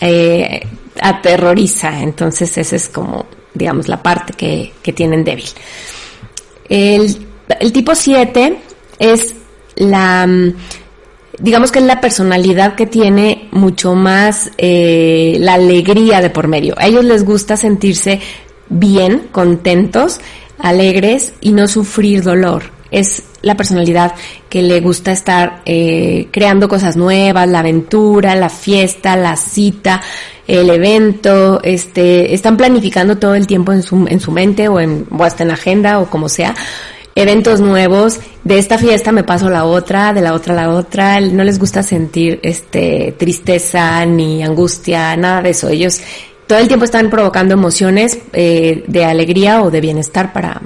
eh, 0.00 0.66
aterroriza. 1.00 2.02
Entonces 2.02 2.58
esa 2.58 2.76
es 2.76 2.90
como, 2.90 3.24
digamos, 3.54 3.88
la 3.88 4.02
parte 4.02 4.34
que, 4.34 4.72
que 4.82 4.92
tienen 4.92 5.24
débil. 5.24 5.46
El, 6.68 7.26
el 7.58 7.72
tipo 7.72 7.94
7 7.94 8.58
es 8.98 9.34
la 9.76 10.26
mm, 10.26 10.54
digamos 11.38 11.72
que 11.72 11.80
es 11.80 11.84
la 11.84 12.00
personalidad 12.00 12.74
que 12.74 12.86
tiene 12.86 13.48
mucho 13.50 13.94
más 13.94 14.50
eh, 14.58 15.36
la 15.40 15.54
alegría 15.54 16.20
de 16.20 16.30
por 16.30 16.48
medio. 16.48 16.74
A 16.78 16.86
ellos 16.86 17.04
les 17.04 17.24
gusta 17.24 17.56
sentirse 17.56 18.20
bien, 18.68 19.28
contentos, 19.32 20.20
alegres 20.58 21.34
y 21.40 21.52
no 21.52 21.66
sufrir 21.66 22.22
dolor. 22.22 22.64
Es 22.90 23.24
la 23.42 23.56
personalidad 23.56 24.14
que 24.48 24.62
le 24.62 24.80
gusta 24.80 25.10
estar 25.10 25.62
eh, 25.64 26.28
creando 26.30 26.68
cosas 26.68 26.96
nuevas, 26.96 27.48
la 27.48 27.58
aventura, 27.58 28.36
la 28.36 28.48
fiesta, 28.48 29.16
la 29.16 29.36
cita, 29.36 30.00
el 30.46 30.70
evento, 30.70 31.60
este, 31.62 32.32
están 32.34 32.56
planificando 32.56 33.18
todo 33.18 33.34
el 33.34 33.48
tiempo 33.48 33.72
en 33.72 33.82
su, 33.82 34.06
en 34.08 34.20
su 34.20 34.30
mente 34.30 34.68
o, 34.68 34.78
en, 34.78 35.06
o 35.10 35.24
hasta 35.24 35.42
en 35.42 35.48
la 35.48 35.54
agenda 35.54 35.98
o 35.98 36.08
como 36.08 36.28
sea, 36.28 36.54
eventos 37.14 37.60
nuevos, 37.60 38.20
de 38.42 38.58
esta 38.58 38.78
fiesta 38.78 39.12
me 39.12 39.24
paso 39.24 39.48
la 39.50 39.64
otra, 39.64 40.12
de 40.12 40.20
la 40.20 40.34
otra 40.34 40.54
a 40.54 40.66
la 40.66 40.74
otra, 40.74 41.20
no 41.20 41.44
les 41.44 41.58
gusta 41.58 41.82
sentir 41.82 42.40
este 42.42 43.14
tristeza 43.16 44.04
ni 44.04 44.42
angustia, 44.42 45.16
nada 45.16 45.42
de 45.42 45.50
eso. 45.50 45.68
Ellos 45.68 46.00
todo 46.46 46.58
el 46.58 46.68
tiempo 46.68 46.84
están 46.84 47.10
provocando 47.10 47.54
emociones 47.54 48.18
eh, 48.32 48.84
de 48.86 49.04
alegría 49.04 49.62
o 49.62 49.70
de 49.70 49.80
bienestar 49.80 50.32
para, 50.32 50.60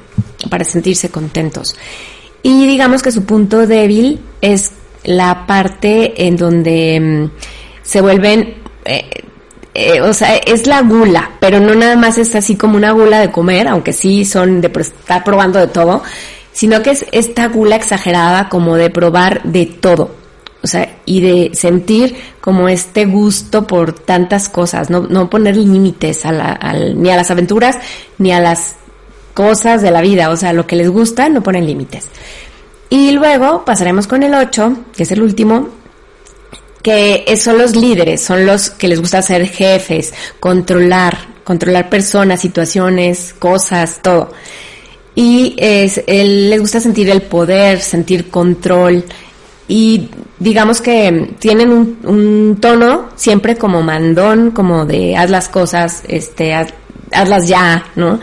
para 0.51 0.65
sentirse 0.65 1.11
contentos. 1.11 1.77
Y 2.43 2.67
digamos 2.67 3.03
que 3.03 3.13
su 3.13 3.25
punto 3.25 3.67
débil 3.67 4.21
es 4.41 4.73
la 5.05 5.47
parte 5.47 6.27
en 6.27 6.37
donde 6.37 7.01
mm, 7.01 7.31
se 7.83 8.01
vuelven 8.01 8.55
eh, 8.85 9.05
eh, 9.81 10.01
o 10.01 10.13
sea, 10.13 10.37
es 10.37 10.67
la 10.67 10.83
gula, 10.83 11.31
pero 11.39 11.61
no 11.61 11.73
nada 11.73 11.95
más 11.95 12.19
es 12.19 12.35
así 12.35 12.57
como 12.57 12.77
una 12.77 12.91
gula 12.91 13.21
de 13.21 13.31
comer, 13.31 13.69
aunque 13.69 13.93
sí 13.93 14.25
son 14.25 14.61
de 14.61 14.73
estar 14.81 15.23
probando 15.23 15.61
de 15.61 15.69
todo, 15.69 16.03
sino 16.59 16.83
que 16.83 16.91
es 16.91 17.07
esta 17.13 17.47
gula 17.47 17.77
exagerada 17.77 18.49
como 18.49 18.75
de 18.75 18.91
probar 18.91 19.45
de 19.45 19.65
todo. 19.65 20.11
O 20.61 20.67
sea, 20.67 20.97
y 21.05 21.21
de 21.21 21.55
sentir 21.55 22.17
como 22.41 22.69
este 22.69 23.05
gusto 23.05 23.65
por 23.65 23.93
tantas 23.93 24.49
cosas, 24.49 24.91
no, 24.91 25.31
poner 25.31 25.57
límites 25.57 26.27
a 26.27 26.33
la, 26.33 26.59
ni 26.97 27.11
a 27.11 27.17
las 27.17 27.31
aventuras 27.31 27.79
ni 28.19 28.33
a 28.33 28.41
las 28.41 28.75
cosas 29.35 29.83
de 29.83 29.93
la 29.93 30.01
vida, 30.01 30.31
o 30.31 30.37
sea, 30.37 30.53
lo 30.53 30.67
que 30.67 30.75
les 30.75 30.89
gusta 30.91 31.29
no 31.29 31.45
ponen 31.45 31.65
límites. 31.65 32.09
Y 32.91 33.13
luego 33.13 33.65
pasaremos 33.65 34.09
con 34.09 34.25
el 34.25 34.35
8, 34.35 34.79
que 34.97 35.05
es 35.05 35.13
el 35.13 35.23
último, 35.23 35.69
que 36.83 37.25
son 37.41 37.57
los 37.59 37.77
líderes, 37.77 38.21
son 38.21 38.47
los 38.47 38.71
que 38.71 38.89
les 38.89 39.01
gusta 39.01 39.23
ser 39.23 39.47
jefes, 39.47 40.13
controlar, 40.41 41.19
controlar 41.45 41.89
personas, 41.89 42.41
situaciones, 42.41 43.33
cosas, 43.39 44.01
todo 44.03 44.33
y 45.21 45.57
es, 45.57 46.01
les 46.07 46.61
gusta 46.61 46.79
sentir 46.79 47.11
el 47.11 47.23
poder, 47.23 47.81
sentir 47.81 48.31
control 48.31 49.03
y 49.67 50.09
digamos 50.39 50.81
que 50.81 51.35
tienen 51.41 51.73
un, 51.73 52.57
tono 52.61 53.09
siempre 53.17 53.57
como 53.57 53.83
mandón, 53.83 54.53
como 54.53 54.87
de 54.87 55.17
haz 55.17 55.29
las 55.29 55.49
cosas, 55.49 56.05
este, 56.07 56.55
hazlas 56.55 57.49
ya, 57.49 57.85
¿no? 57.97 58.21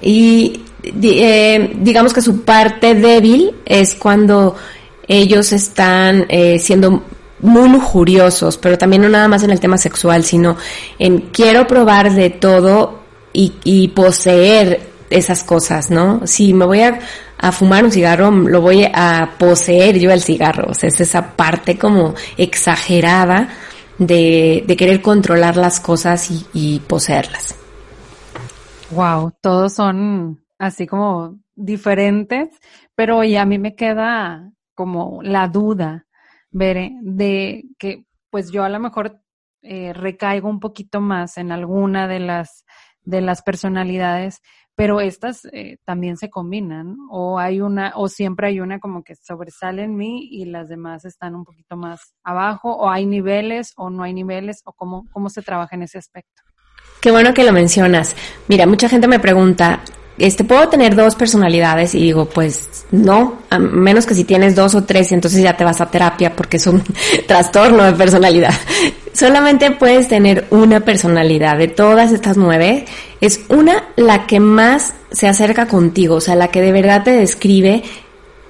Y 0.00 0.62
eh, 0.82 1.76
digamos 1.78 2.14
que 2.14 2.22
su 2.22 2.40
parte 2.40 2.94
débil 2.94 3.56
es 3.66 3.94
cuando 3.94 4.56
ellos 5.06 5.52
están 5.52 6.24
eh, 6.30 6.58
siendo 6.58 7.02
muy 7.40 7.68
lujuriosos, 7.68 8.56
pero 8.56 8.78
también 8.78 9.02
no 9.02 9.10
nada 9.10 9.28
más 9.28 9.42
en 9.42 9.50
el 9.50 9.60
tema 9.60 9.76
sexual, 9.76 10.24
sino 10.24 10.56
en 10.98 11.20
quiero 11.32 11.66
probar 11.66 12.14
de 12.14 12.30
todo 12.30 12.98
y 13.34 13.88
poseer 13.88 14.89
esas 15.10 15.44
cosas, 15.44 15.90
¿no? 15.90 16.26
Si 16.26 16.54
me 16.54 16.64
voy 16.64 16.80
a, 16.80 17.00
fumar 17.52 17.84
un 17.84 17.90
cigarro, 17.90 18.30
lo 18.30 18.60
voy 18.60 18.86
a 18.92 19.34
poseer 19.38 19.98
yo 19.98 20.10
el 20.10 20.22
cigarro. 20.22 20.70
O 20.70 20.74
sea, 20.74 20.88
es 20.88 21.00
esa 21.00 21.36
parte 21.36 21.78
como 21.78 22.14
exagerada 22.36 23.48
de, 23.98 24.64
querer 24.78 25.02
controlar 25.02 25.56
las 25.56 25.80
cosas 25.80 26.30
y, 26.54 26.80
poseerlas. 26.80 27.56
Wow, 28.90 29.32
todos 29.40 29.74
son 29.74 30.42
así 30.58 30.86
como 30.86 31.38
diferentes, 31.54 32.48
pero 32.94 33.24
y 33.24 33.36
a 33.36 33.44
mí 33.44 33.58
me 33.58 33.74
queda 33.74 34.50
como 34.74 35.22
la 35.22 35.48
duda, 35.48 36.06
Veré, 36.52 36.92
de 37.02 37.64
que 37.78 38.04
pues 38.30 38.50
yo 38.50 38.64
a 38.64 38.68
lo 38.68 38.80
mejor 38.80 39.20
eh, 39.62 39.92
recaigo 39.92 40.48
un 40.48 40.58
poquito 40.58 41.00
más 41.00 41.36
en 41.36 41.52
alguna 41.52 42.08
de 42.08 42.18
las, 42.18 42.64
de 43.04 43.20
las 43.20 43.42
personalidades, 43.42 44.40
pero 44.80 45.02
estas 45.02 45.44
eh, 45.52 45.76
también 45.84 46.16
se 46.16 46.30
combinan 46.30 46.96
o 47.10 47.38
hay 47.38 47.60
una 47.60 47.92
o 47.96 48.08
siempre 48.08 48.46
hay 48.46 48.60
una 48.60 48.78
como 48.78 49.04
que 49.04 49.14
sobresale 49.14 49.82
en 49.82 49.94
mí 49.94 50.26
y 50.30 50.46
las 50.46 50.70
demás 50.70 51.04
están 51.04 51.34
un 51.34 51.44
poquito 51.44 51.76
más 51.76 52.14
abajo 52.24 52.74
o 52.74 52.88
hay 52.88 53.04
niveles 53.04 53.74
o 53.76 53.90
no 53.90 54.04
hay 54.04 54.14
niveles 54.14 54.62
o 54.64 54.72
cómo, 54.72 55.06
cómo 55.12 55.28
se 55.28 55.42
trabaja 55.42 55.76
en 55.76 55.82
ese 55.82 55.98
aspecto. 55.98 56.42
Qué 57.02 57.10
bueno 57.10 57.34
que 57.34 57.44
lo 57.44 57.52
mencionas. 57.52 58.16
Mira, 58.48 58.64
mucha 58.66 58.88
gente 58.88 59.06
me 59.06 59.20
pregunta, 59.20 59.80
este, 60.20 60.44
¿puedo 60.44 60.68
tener 60.68 60.94
dos 60.94 61.14
personalidades? 61.14 61.94
Y 61.94 62.00
digo, 62.00 62.26
pues 62.26 62.84
no, 62.90 63.40
a 63.50 63.58
menos 63.58 64.06
que 64.06 64.14
si 64.14 64.24
tienes 64.24 64.54
dos 64.54 64.74
o 64.74 64.84
tres, 64.84 65.12
entonces 65.12 65.42
ya 65.42 65.56
te 65.56 65.64
vas 65.64 65.80
a 65.80 65.90
terapia 65.90 66.34
porque 66.34 66.56
es 66.56 66.66
un 66.66 66.82
trastorno 67.26 67.84
de 67.84 67.92
personalidad. 67.92 68.54
Solamente 69.12 69.70
puedes 69.72 70.08
tener 70.08 70.46
una 70.50 70.80
personalidad 70.80 71.58
de 71.58 71.68
todas 71.68 72.12
estas 72.12 72.36
nueve. 72.36 72.84
Es 73.20 73.40
una 73.48 73.88
la 73.96 74.26
que 74.26 74.40
más 74.40 74.94
se 75.10 75.28
acerca 75.28 75.66
contigo, 75.66 76.16
o 76.16 76.20
sea, 76.20 76.36
la 76.36 76.48
que 76.48 76.62
de 76.62 76.72
verdad 76.72 77.02
te 77.02 77.12
describe 77.12 77.82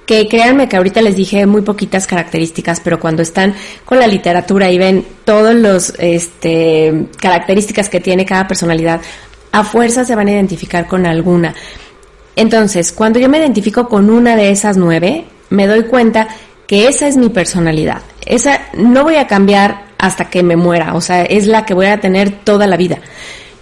que 0.05 0.27
créanme 0.27 0.67
que 0.67 0.75
ahorita 0.75 1.01
les 1.01 1.15
dije 1.15 1.45
muy 1.45 1.61
poquitas 1.61 2.05
características, 2.05 2.81
pero 2.81 2.99
cuando 2.99 3.21
están 3.21 3.55
con 3.85 3.97
la 3.97 4.07
literatura 4.07 4.69
y 4.69 4.77
ven 4.77 5.05
todos 5.23 5.55
los 5.55 5.93
este 5.99 7.07
características 7.19 7.87
que 7.87 7.99
tiene 7.99 8.25
cada 8.25 8.47
personalidad, 8.47 9.01
a 9.51 9.63
fuerza 9.63 10.05
se 10.05 10.15
van 10.15 10.27
a 10.27 10.31
identificar 10.31 10.87
con 10.87 11.05
alguna. 11.05 11.53
Entonces, 12.35 12.91
cuando 12.91 13.19
yo 13.19 13.29
me 13.29 13.39
identifico 13.39 13.87
con 13.87 14.09
una 14.09 14.35
de 14.35 14.51
esas 14.51 14.77
nueve, 14.77 15.25
me 15.49 15.67
doy 15.67 15.83
cuenta 15.83 16.27
que 16.67 16.87
esa 16.87 17.07
es 17.07 17.17
mi 17.17 17.29
personalidad. 17.29 18.01
Esa 18.25 18.61
no 18.77 19.03
voy 19.03 19.15
a 19.15 19.27
cambiar 19.27 19.91
hasta 19.97 20.29
que 20.29 20.41
me 20.41 20.55
muera, 20.55 20.95
o 20.95 21.01
sea, 21.01 21.23
es 21.23 21.45
la 21.45 21.65
que 21.65 21.73
voy 21.73 21.87
a 21.87 21.99
tener 21.99 22.31
toda 22.31 22.65
la 22.65 22.77
vida. 22.77 22.99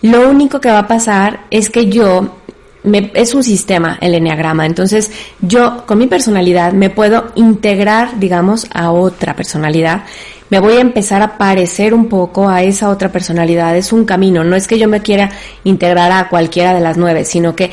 Lo 0.01 0.29
único 0.29 0.61
que 0.61 0.69
va 0.69 0.79
a 0.79 0.87
pasar 0.87 1.41
es 1.49 1.69
que 1.69 1.89
yo 1.89 2.37
me, 2.83 3.11
es 3.13 3.33
un 3.33 3.43
sistema 3.43 3.97
el 3.99 4.13
enneagrama, 4.13 4.65
entonces 4.65 5.11
yo 5.41 5.85
con 5.85 5.97
mi 5.97 6.07
personalidad 6.07 6.71
me 6.71 6.89
puedo 6.89 7.31
integrar, 7.35 8.19
digamos, 8.19 8.67
a 8.73 8.91
otra 8.91 9.35
personalidad 9.35 10.03
me 10.49 10.59
voy 10.59 10.77
a 10.77 10.81
empezar 10.81 11.21
a 11.21 11.37
parecer 11.37 11.93
un 11.93 12.07
poco 12.07 12.49
a 12.49 12.63
esa 12.63 12.89
otra 12.89 13.11
personalidad. 13.11 13.75
Es 13.77 13.93
un 13.93 14.05
camino, 14.05 14.43
no 14.43 14.55
es 14.55 14.67
que 14.67 14.79
yo 14.79 14.87
me 14.87 15.01
quiera 15.01 15.31
integrar 15.63 16.11
a 16.11 16.29
cualquiera 16.29 16.73
de 16.73 16.81
las 16.81 16.97
nueve, 16.97 17.25
sino 17.25 17.55
que 17.55 17.71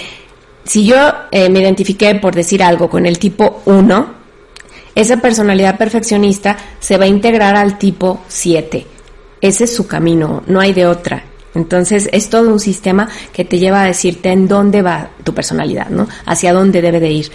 si 0.65 0.85
yo 0.85 0.97
eh, 1.31 1.49
me 1.49 1.61
identifiqué, 1.61 2.15
por 2.17 2.35
decir 2.35 2.63
algo, 2.63 2.91
con 2.91 3.07
el 3.07 3.19
tipo 3.19 3.63
1, 3.67 4.15
esa 4.95 5.19
personalidad 5.19 5.79
perfeccionista 5.79 6.57
se 6.81 6.97
va 6.97 7.05
a 7.05 7.09
integrar 7.09 7.55
al 7.57 7.79
tipo 7.79 8.21
7. 8.29 8.87
Ese 9.41 9.65
es 9.65 9.75
su 9.75 9.87
camino, 9.87 10.43
no 10.47 10.61
hay 10.61 10.73
de 10.73 10.87
otra. 10.87 11.23
Entonces 11.55 12.09
es 12.13 12.29
todo 12.29 12.51
un 12.51 12.61
sistema 12.61 13.09
que 13.33 13.45
te 13.45 13.59
lleva 13.59 13.83
a 13.83 13.87
decirte 13.87 14.31
en 14.31 14.47
dónde 14.47 14.83
va 14.83 15.11
tu 15.25 15.33
personalidad, 15.33 15.89
¿no? 15.89 16.07
Hacia 16.27 16.53
dónde 16.53 16.83
debe 16.83 17.01
de 17.01 17.11
ir. 17.11 17.31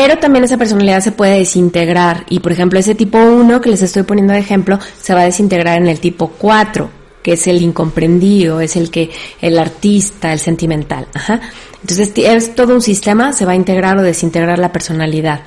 Pero 0.00 0.16
también 0.18 0.44
esa 0.44 0.56
personalidad 0.56 1.00
se 1.00 1.10
puede 1.10 1.38
desintegrar 1.38 2.24
y, 2.28 2.38
por 2.38 2.52
ejemplo, 2.52 2.78
ese 2.78 2.94
tipo 2.94 3.18
1 3.18 3.60
que 3.60 3.68
les 3.68 3.82
estoy 3.82 4.04
poniendo 4.04 4.32
de 4.32 4.38
ejemplo 4.38 4.78
se 5.02 5.12
va 5.12 5.22
a 5.22 5.24
desintegrar 5.24 5.76
en 5.76 5.88
el 5.88 5.98
tipo 5.98 6.28
4, 6.38 6.88
que 7.20 7.32
es 7.32 7.48
el 7.48 7.60
incomprendido, 7.60 8.60
es 8.60 8.76
el 8.76 8.92
que, 8.92 9.10
el 9.40 9.58
artista, 9.58 10.32
el 10.32 10.38
sentimental. 10.38 11.08
Ajá. 11.14 11.40
Entonces 11.80 12.12
es 12.16 12.54
todo 12.54 12.76
un 12.76 12.80
sistema, 12.80 13.32
se 13.32 13.44
va 13.44 13.52
a 13.52 13.56
integrar 13.56 13.98
o 13.98 14.02
desintegrar 14.02 14.60
la 14.60 14.70
personalidad. 14.70 15.40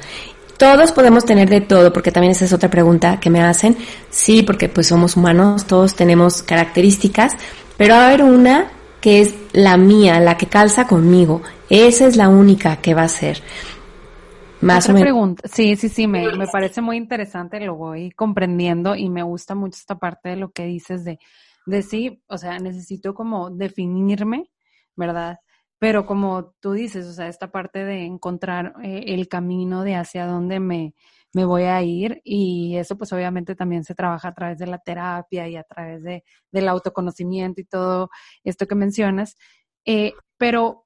Todos 0.58 0.92
podemos 0.92 1.24
tener 1.24 1.50
de 1.50 1.62
todo, 1.62 1.94
porque 1.94 2.12
también 2.12 2.32
esa 2.32 2.44
es 2.44 2.52
otra 2.52 2.70
pregunta 2.70 3.22
que 3.22 3.30
me 3.30 3.42
hacen. 3.42 3.78
Sí, 4.10 4.44
porque 4.44 4.68
pues 4.68 4.86
somos 4.86 5.16
humanos, 5.16 5.66
todos 5.66 5.96
tenemos 5.96 6.42
características, 6.42 7.38
pero 7.78 7.94
va 7.94 8.02
a 8.02 8.08
haber 8.10 8.24
una 8.24 8.70
que 9.00 9.22
es 9.22 9.34
la 9.54 9.78
mía, 9.78 10.20
la 10.20 10.38
que 10.38 10.48
calza 10.48 10.88
conmigo. 10.88 11.42
Esa 11.70 12.06
es 12.06 12.18
la 12.18 12.28
única 12.28 12.76
que 12.76 12.94
va 12.94 13.04
a 13.04 13.08
ser. 13.08 13.42
Más 14.62 14.88
Otra 14.90 15.02
pregunta. 15.02 15.48
Sí, 15.48 15.76
sí, 15.76 15.90
sí, 15.90 16.08
me, 16.08 16.32
me 16.38 16.48
parece 16.48 16.82
muy 16.82 16.98
interesante, 16.98 17.60
lo 17.60 17.76
voy 17.76 18.12
comprendiendo 18.12 18.96
y 18.96 19.10
me 19.10 19.24
gusta 19.24 19.56
mucho 19.56 19.78
esta 19.78 19.98
parte 19.98 20.30
de 20.30 20.36
lo 20.36 20.52
que 20.52 20.66
dices 20.66 21.04
de, 21.04 21.20
de 21.66 21.82
sí, 21.82 22.24
o 22.28 22.38
sea, 22.38 22.60
necesito 22.60 23.14
como 23.14 23.50
definirme, 23.50 24.52
¿verdad? 24.96 25.40
Pero 25.80 26.06
como 26.06 26.54
tú 26.60 26.74
dices, 26.74 27.08
o 27.08 27.14
sea, 27.14 27.28
esta 27.28 27.52
parte 27.52 27.84
de 27.84 28.06
encontrar 28.06 28.76
eh, 28.84 29.06
el 29.08 29.28
camino 29.28 29.84
de 29.84 29.96
hacia 29.96 30.28
dónde 30.28 30.60
me, 30.60 30.94
me 31.34 31.46
voy 31.46 31.64
a 31.64 31.82
ir 31.82 32.22
y 32.24 32.76
eso 32.78 32.98
pues 32.98 33.12
obviamente 33.14 33.56
también 33.56 33.84
se 33.84 33.96
trabaja 33.96 34.28
a 34.28 34.34
través 34.34 34.60
de 34.60 34.68
la 34.68 34.78
terapia 34.78 35.48
y 35.48 35.56
a 35.56 35.64
través 35.64 36.04
de, 36.04 36.24
del 36.52 36.68
autoconocimiento 36.68 37.62
y 37.62 37.66
todo 37.66 38.10
esto 38.44 38.68
que 38.68 38.76
mencionas. 38.76 39.38
Eh, 39.86 40.14
pero 40.38 40.86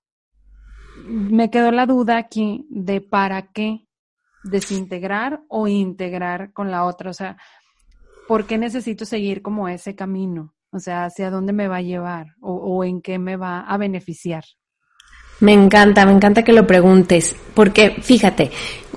me 1.08 1.50
quedó 1.50 1.72
la 1.72 1.86
duda 1.86 2.18
aquí 2.18 2.66
de 2.70 3.02
para 3.02 3.52
qué 3.52 3.86
desintegrar 4.44 5.42
o 5.48 5.68
integrar 5.68 6.54
con 6.54 6.72
la 6.72 6.86
otra. 6.86 7.10
O 7.10 7.14
sea, 7.14 7.38
¿por 8.28 8.46
qué 8.46 8.58
necesito 8.58 9.06
seguir 9.06 9.42
como 9.42 9.68
ese 9.68 9.96
camino? 9.96 10.54
O 10.72 10.80
sea, 10.80 11.06
¿hacia 11.06 11.30
dónde 11.30 11.54
me 11.54 11.68
va 11.68 11.78
a 11.78 11.82
llevar 11.82 12.28
o, 12.42 12.84
en 12.84 13.02
qué 13.02 13.18
me 13.18 13.38
va 13.38 13.62
a 13.62 13.78
beneficiar? 13.78 14.44
Me 15.40 15.54
encanta, 15.54 16.06
me 16.06 16.12
encanta 16.12 16.44
que 16.44 16.54
lo 16.54 16.66
preguntes, 16.68 17.36
porque 17.54 17.92
fíjate, 18.02 18.52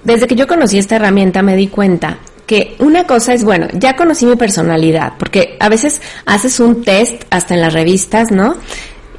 desde 0.05 0.27
que 0.27 0.35
yo 0.35 0.47
conocí 0.47 0.79
esta 0.79 0.97
herramienta 0.97 1.43
me 1.43 1.57
di 1.57 1.69
cuenta 1.69 2.19
que 2.47 2.77
una 2.79 3.05
cosa 3.05 3.35
es, 3.35 3.45
bueno, 3.45 3.69
ya 3.75 3.95
conocí 3.95 4.25
mi 4.25 4.37
personalidad, 4.37 5.15
porque 5.19 5.57
a 5.61 5.69
veces 5.69 6.01
haces 6.27 6.59
un 6.61 6.83
test 6.83 7.25
hasta 7.31 7.55
en 7.55 7.61
las 7.61 7.75
revistas, 7.75 8.31
¿no? 8.31 8.57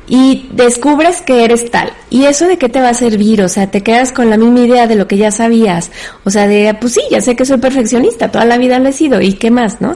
Y 0.10 0.50
descubres 0.52 1.22
que 1.22 1.46
eres 1.46 1.70
tal. 1.70 1.94
¿Y 2.10 2.26
eso 2.26 2.48
de 2.48 2.58
qué 2.58 2.68
te 2.68 2.82
va 2.82 2.90
a 2.90 2.94
servir? 2.96 3.44
O 3.44 3.48
sea, 3.48 3.70
te 3.70 3.84
quedas 3.84 4.12
con 4.12 4.30
la 4.30 4.38
misma 4.38 4.62
idea 4.62 4.88
de 4.88 4.96
lo 4.96 5.08
que 5.08 5.18
ya 5.18 5.30
sabías. 5.30 5.92
O 6.26 6.32
sea, 6.32 6.48
de, 6.48 6.74
pues 6.74 6.94
sí, 6.94 7.02
ya 7.12 7.22
sé 7.22 7.36
que 7.36 7.46
soy 7.46 7.60
perfeccionista, 7.60 8.32
toda 8.32 8.44
la 8.46 8.58
vida 8.58 8.80
lo 8.80 8.90
he 8.90 8.94
sido, 8.94 9.22
¿y 9.22 9.34
qué 9.34 9.52
más, 9.52 9.82
no? 9.82 9.96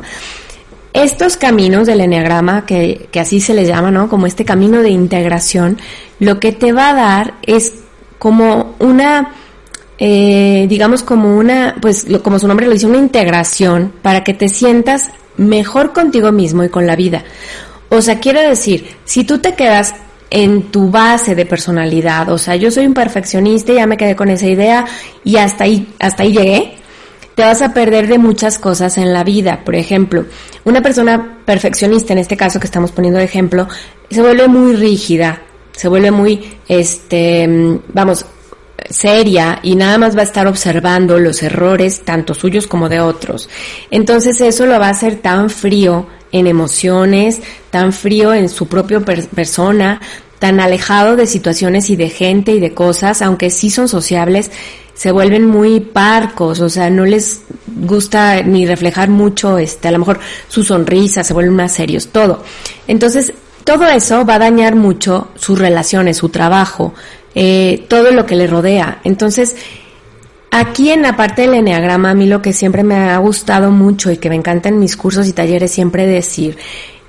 Estos 0.94 1.36
caminos 1.36 1.88
del 1.88 2.02
enneagrama, 2.02 2.68
que, 2.68 3.10
que 3.12 3.20
así 3.20 3.42
se 3.42 3.56
les 3.56 3.68
llama, 3.68 3.90
¿no? 3.90 4.08
Como 4.08 4.28
este 4.28 4.46
camino 4.46 4.84
de 4.84 4.92
integración, 4.92 5.80
lo 6.20 6.40
que 6.40 6.52
te 6.52 6.72
va 6.72 6.90
a 6.90 6.94
dar 6.94 7.34
es 7.42 7.74
como 8.20 8.76
una, 8.78 9.34
eh, 9.98 10.68
digamos 10.70 11.02
como 11.02 11.36
una, 11.36 11.76
pues 11.82 12.06
como 12.22 12.38
su 12.38 12.48
nombre 12.48 12.68
lo 12.68 12.74
dice, 12.74 12.86
una 12.86 13.00
integración 13.00 13.92
para 14.04 14.24
que 14.24 14.36
te 14.36 14.48
sientas 14.48 15.10
mejor 15.38 15.92
contigo 15.92 16.32
mismo 16.32 16.64
y 16.64 16.70
con 16.70 16.86
la 16.86 16.96
vida. 16.96 17.24
O 17.94 18.02
sea, 18.02 18.20
quiere 18.20 18.42
decir, 18.48 18.88
si 19.06 19.24
tú 19.24 19.38
te 19.38 19.54
quedas 19.54 19.94
en 20.32 20.72
tu 20.72 20.90
base 20.90 21.36
de 21.36 21.46
personalidad, 21.46 22.28
o 22.30 22.40
sea, 22.40 22.56
yo 22.56 22.72
soy 22.72 22.88
un 22.88 22.96
perfeccionista 22.96 23.72
y 23.72 23.76
ya 23.76 23.86
me 23.86 23.98
quedé 23.98 24.16
con 24.16 24.30
esa 24.30 24.48
idea 24.48 24.86
y 25.24 25.38
hasta 25.38 25.66
ahí, 25.66 25.94
hasta 26.00 26.24
ahí 26.24 26.32
llegué, 26.32 26.74
te 27.36 27.44
vas 27.44 27.62
a 27.62 27.72
perder 27.72 28.08
de 28.08 28.18
muchas 28.18 28.58
cosas 28.58 28.98
en 28.98 29.14
la 29.14 29.24
vida. 29.24 29.62
Por 29.64 29.76
ejemplo, 29.76 30.26
una 30.64 30.82
persona 30.82 31.38
perfeccionista, 31.46 32.14
en 32.14 32.20
este 32.20 32.36
caso 32.36 32.60
que 32.60 32.66
estamos 32.66 32.92
poniendo 32.92 33.20
de 33.20 33.26
ejemplo, 33.26 33.68
se 34.10 34.22
vuelve 34.24 34.48
muy 34.48 34.76
rígida, 34.76 35.44
se 35.72 35.88
vuelve 35.88 36.10
muy, 36.10 36.58
este, 36.68 37.80
vamos, 37.94 38.26
seria 38.90 39.60
y 39.62 39.76
nada 39.76 40.00
más 40.00 40.18
va 40.18 40.22
a 40.22 40.26
estar 40.26 40.48
observando 40.48 41.20
los 41.20 41.44
errores, 41.44 42.02
tanto 42.04 42.34
suyos 42.34 42.66
como 42.66 42.90
de 42.90 43.02
otros. 43.02 43.50
Entonces 43.92 44.42
eso 44.42 44.66
lo 44.66 44.80
va 44.80 44.88
a 44.88 44.92
hacer 44.92 45.18
tan 45.18 45.52
frío 45.52 46.08
en 46.34 46.48
emociones, 46.48 47.42
tan 47.70 47.94
frío 47.94 48.34
en 48.34 48.50
su 48.50 48.68
propia 48.68 49.00
persona, 49.00 50.02
tan 50.40 50.60
alejado 50.60 51.16
de 51.16 51.26
situaciones 51.26 51.90
y 51.90 51.96
de 51.96 52.10
gente 52.10 52.52
y 52.52 52.60
de 52.60 52.74
cosas, 52.74 53.22
aunque 53.22 53.50
sí 53.50 53.70
son 53.70 53.88
sociables, 53.88 54.52
se 54.94 55.12
vuelven 55.12 55.46
muy 55.46 55.80
parcos, 55.80 56.60
o 56.60 56.70
sea, 56.70 56.90
no 56.90 57.06
les 57.06 57.44
gusta 57.66 58.42
ni 58.44 58.66
reflejar 58.66 59.10
mucho, 59.10 59.58
este, 59.58 59.88
a 59.88 59.92
lo 59.92 60.00
mejor 60.00 60.20
su 60.50 60.64
sonrisa, 60.64 61.24
se 61.24 61.34
vuelven 61.34 61.56
más 61.56 61.72
serios, 61.72 62.10
todo. 62.10 62.44
Entonces, 62.88 63.32
todo 63.64 63.88
eso 63.88 64.26
va 64.26 64.36
a 64.36 64.40
dañar 64.40 64.76
mucho 64.76 65.30
sus 65.36 65.58
relaciones, 65.58 66.18
su 66.18 66.30
trabajo, 66.30 66.94
eh, 67.36 67.86
todo 67.88 68.12
lo 68.12 68.26
que 68.26 68.36
le 68.36 68.48
rodea. 68.48 69.00
Entonces, 69.04 69.56
Aquí 70.56 70.92
en 70.92 71.02
la 71.02 71.18
parte 71.18 71.42
del 71.42 71.56
enneagrama, 71.56 72.12
a 72.12 72.14
mí 72.14 72.28
lo 72.28 72.44
que 72.44 72.54
siempre 72.54 72.84
me 72.84 73.10
ha 73.10 73.18
gustado 73.18 73.72
mucho 73.72 74.12
y 74.12 74.18
que 74.18 74.30
me 74.30 74.36
encanta 74.36 74.70
en 74.70 74.78
mis 74.78 74.96
cursos 74.96 75.28
y 75.28 75.34
talleres 75.34 75.72
siempre 75.72 76.06
decir, 76.06 76.60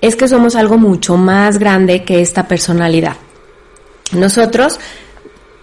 es 0.00 0.16
que 0.16 0.28
somos 0.28 0.56
algo 0.56 0.78
mucho 0.78 1.18
más 1.18 1.58
grande 1.58 2.04
que 2.04 2.22
esta 2.22 2.48
personalidad. 2.48 3.16
Nosotros 4.12 4.80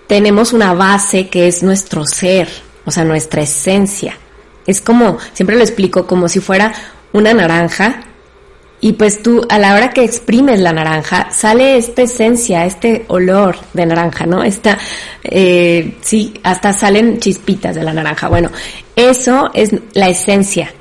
tenemos 0.05 0.53
una 0.53 0.75
base 0.75 1.27
que 1.27 1.47
es 1.47 1.63
nuestro 1.63 2.05
ser, 2.05 2.49
o 2.85 2.91
sea, 2.91 3.03
nuestra 3.03 3.41
esencia. 3.41 4.15
Es 4.67 4.79
como, 4.79 5.17
siempre 5.33 5.55
lo 5.55 5.63
explico, 5.63 6.05
como 6.05 6.29
si 6.29 6.39
fuera 6.39 6.71
una 7.13 7.33
naranja 7.33 8.03
Y 8.83 8.93
pues 8.93 9.21
tú, 9.21 9.45
a 9.47 9.59
la 9.59 9.75
hora 9.75 9.91
que 9.91 10.03
exprimes 10.03 10.59
la 10.59 10.73
naranja, 10.73 11.29
sale 11.31 11.77
esta 11.77 12.01
esencia, 12.01 12.65
este 12.65 13.05
olor 13.09 13.57
de 13.73 13.85
naranja, 13.85 14.25
¿no? 14.25 14.43
Esta, 14.43 14.79
eh, 15.23 15.97
sí, 16.01 16.33
hasta 16.41 16.73
salen 16.73 17.19
chispitas 17.19 17.75
de 17.75 17.83
la 17.83 17.93
naranja. 17.93 18.27
Bueno, 18.27 18.49
eso 18.95 19.51
es 19.53 19.69
la 19.93 20.09
esencia, 20.09 20.73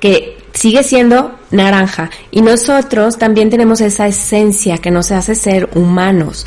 que 0.00 0.38
sigue 0.54 0.82
siendo 0.82 1.38
naranja. 1.50 2.10
Y 2.30 2.40
nosotros 2.40 3.18
también 3.18 3.50
tenemos 3.50 3.82
esa 3.82 4.06
esencia 4.06 4.78
que 4.78 4.90
nos 4.90 5.12
hace 5.12 5.34
ser 5.34 5.68
humanos. 5.74 6.46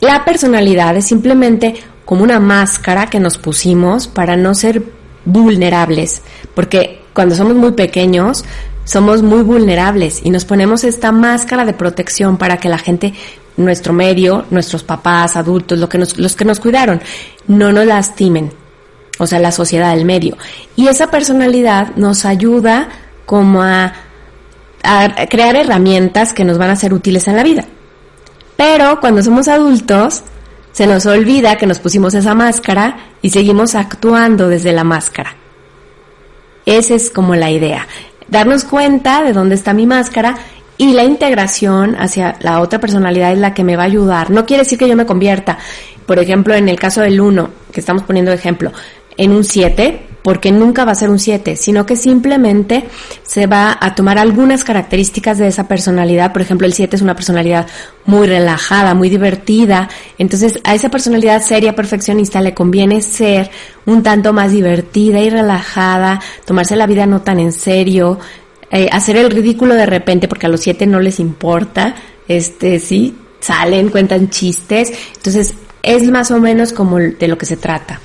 La 0.00 0.24
personalidad 0.24 0.96
es 0.96 1.06
simplemente 1.06 1.74
como 2.04 2.22
una 2.22 2.38
máscara 2.38 3.06
que 3.06 3.18
nos 3.18 3.38
pusimos 3.38 4.06
para 4.06 4.36
no 4.36 4.54
ser 4.54 4.84
vulnerables, 5.24 6.22
porque 6.54 7.00
cuando 7.12 7.34
somos 7.34 7.54
muy 7.54 7.72
pequeños 7.72 8.44
somos 8.84 9.22
muy 9.22 9.42
vulnerables 9.42 10.20
y 10.24 10.30
nos 10.30 10.44
ponemos 10.44 10.84
esta 10.84 11.12
máscara 11.12 11.64
de 11.64 11.72
protección 11.72 12.36
para 12.36 12.56
que 12.56 12.68
la 12.68 12.78
gente, 12.78 13.14
nuestro 13.56 13.92
medio, 13.92 14.44
nuestros 14.50 14.82
papás, 14.82 15.36
adultos, 15.36 15.78
lo 15.78 15.88
que 15.88 15.98
los 15.98 16.36
que 16.36 16.44
nos 16.44 16.60
cuidaron, 16.60 17.00
no 17.46 17.72
nos 17.72 17.86
lastimen, 17.86 18.52
o 19.18 19.26
sea, 19.26 19.38
la 19.38 19.52
sociedad, 19.52 19.92
el 19.94 20.04
medio. 20.04 20.36
Y 20.76 20.88
esa 20.88 21.10
personalidad 21.10 21.94
nos 21.96 22.24
ayuda 22.24 22.88
como 23.26 23.62
a 23.62 23.92
crear 25.30 25.54
herramientas 25.54 26.32
que 26.32 26.44
nos 26.44 26.58
van 26.58 26.70
a 26.70 26.76
ser 26.76 26.92
útiles 26.92 27.28
en 27.28 27.36
la 27.36 27.44
vida. 27.44 27.64
Pero 28.56 29.00
cuando 29.00 29.22
somos 29.22 29.48
adultos, 29.48 30.22
se 30.72 30.86
nos 30.86 31.06
olvida 31.06 31.56
que 31.56 31.66
nos 31.66 31.78
pusimos 31.78 32.14
esa 32.14 32.34
máscara 32.34 32.96
y 33.20 33.30
seguimos 33.30 33.74
actuando 33.74 34.48
desde 34.48 34.72
la 34.72 34.84
máscara. 34.84 35.36
Esa 36.64 36.94
es 36.94 37.10
como 37.10 37.34
la 37.34 37.50
idea. 37.50 37.86
Darnos 38.32 38.64
cuenta 38.64 39.22
de 39.22 39.34
dónde 39.34 39.56
está 39.56 39.74
mi 39.74 39.84
máscara 39.84 40.38
y 40.78 40.94
la 40.94 41.04
integración 41.04 41.96
hacia 41.98 42.36
la 42.40 42.62
otra 42.62 42.80
personalidad 42.80 43.30
es 43.30 43.38
la 43.38 43.52
que 43.52 43.62
me 43.62 43.76
va 43.76 43.82
a 43.82 43.86
ayudar. 43.86 44.30
No 44.30 44.46
quiere 44.46 44.62
decir 44.62 44.78
que 44.78 44.88
yo 44.88 44.96
me 44.96 45.04
convierta, 45.04 45.58
por 46.06 46.18
ejemplo, 46.18 46.54
en 46.54 46.70
el 46.70 46.80
caso 46.80 47.02
del 47.02 47.20
1, 47.20 47.50
que 47.70 47.80
estamos 47.80 48.04
poniendo 48.04 48.32
ejemplo, 48.32 48.72
en 49.18 49.32
un 49.32 49.44
7, 49.44 50.06
porque 50.22 50.52
nunca 50.52 50.84
va 50.84 50.92
a 50.92 50.96
ser 50.96 51.10
un 51.10 51.18
7, 51.18 51.56
sino 51.56 51.84
que 51.84 51.96
simplemente 51.96 52.84
se 53.22 53.46
va 53.46 53.76
a 53.80 53.94
tomar 53.94 54.18
algunas 54.18 54.64
características 54.64 55.38
de 55.38 55.48
esa 55.48 55.66
personalidad. 55.68 56.32
Por 56.32 56.42
ejemplo, 56.42 56.66
el 56.66 56.72
7 56.72 56.96
es 56.96 57.02
una 57.02 57.16
personalidad 57.16 57.66
muy 58.06 58.26
relajada, 58.26 58.94
muy 58.94 59.10
divertida. 59.10 59.88
Entonces, 60.18 60.60
a 60.64 60.74
esa 60.74 60.90
personalidad 60.90 61.42
seria, 61.42 61.74
perfeccionista, 61.74 62.40
le 62.40 62.54
conviene 62.54 63.02
ser 63.02 63.50
un 63.86 64.02
tanto 64.02 64.32
más 64.32 64.52
divertida 64.52 65.20
y 65.20 65.30
relajada, 65.30 66.20
tomarse 66.46 66.76
la 66.76 66.86
vida 66.86 67.06
no 67.06 67.22
tan 67.22 67.40
en 67.40 67.52
serio, 67.52 68.18
eh, 68.70 68.88
hacer 68.92 69.16
el 69.16 69.30
ridículo 69.30 69.74
de 69.74 69.86
repente, 69.86 70.28
porque 70.28 70.46
a 70.46 70.48
los 70.48 70.60
7 70.60 70.86
no 70.86 71.00
les 71.00 71.18
importa. 71.18 71.94
Este, 72.28 72.78
sí, 72.78 73.16
salen, 73.40 73.88
cuentan 73.88 74.30
chistes. 74.30 74.92
Entonces, 75.16 75.54
es 75.82 76.08
más 76.10 76.30
o 76.30 76.38
menos 76.38 76.72
como 76.72 76.98
de 76.98 77.28
lo 77.28 77.36
que 77.36 77.46
se 77.46 77.56
trata. 77.56 78.00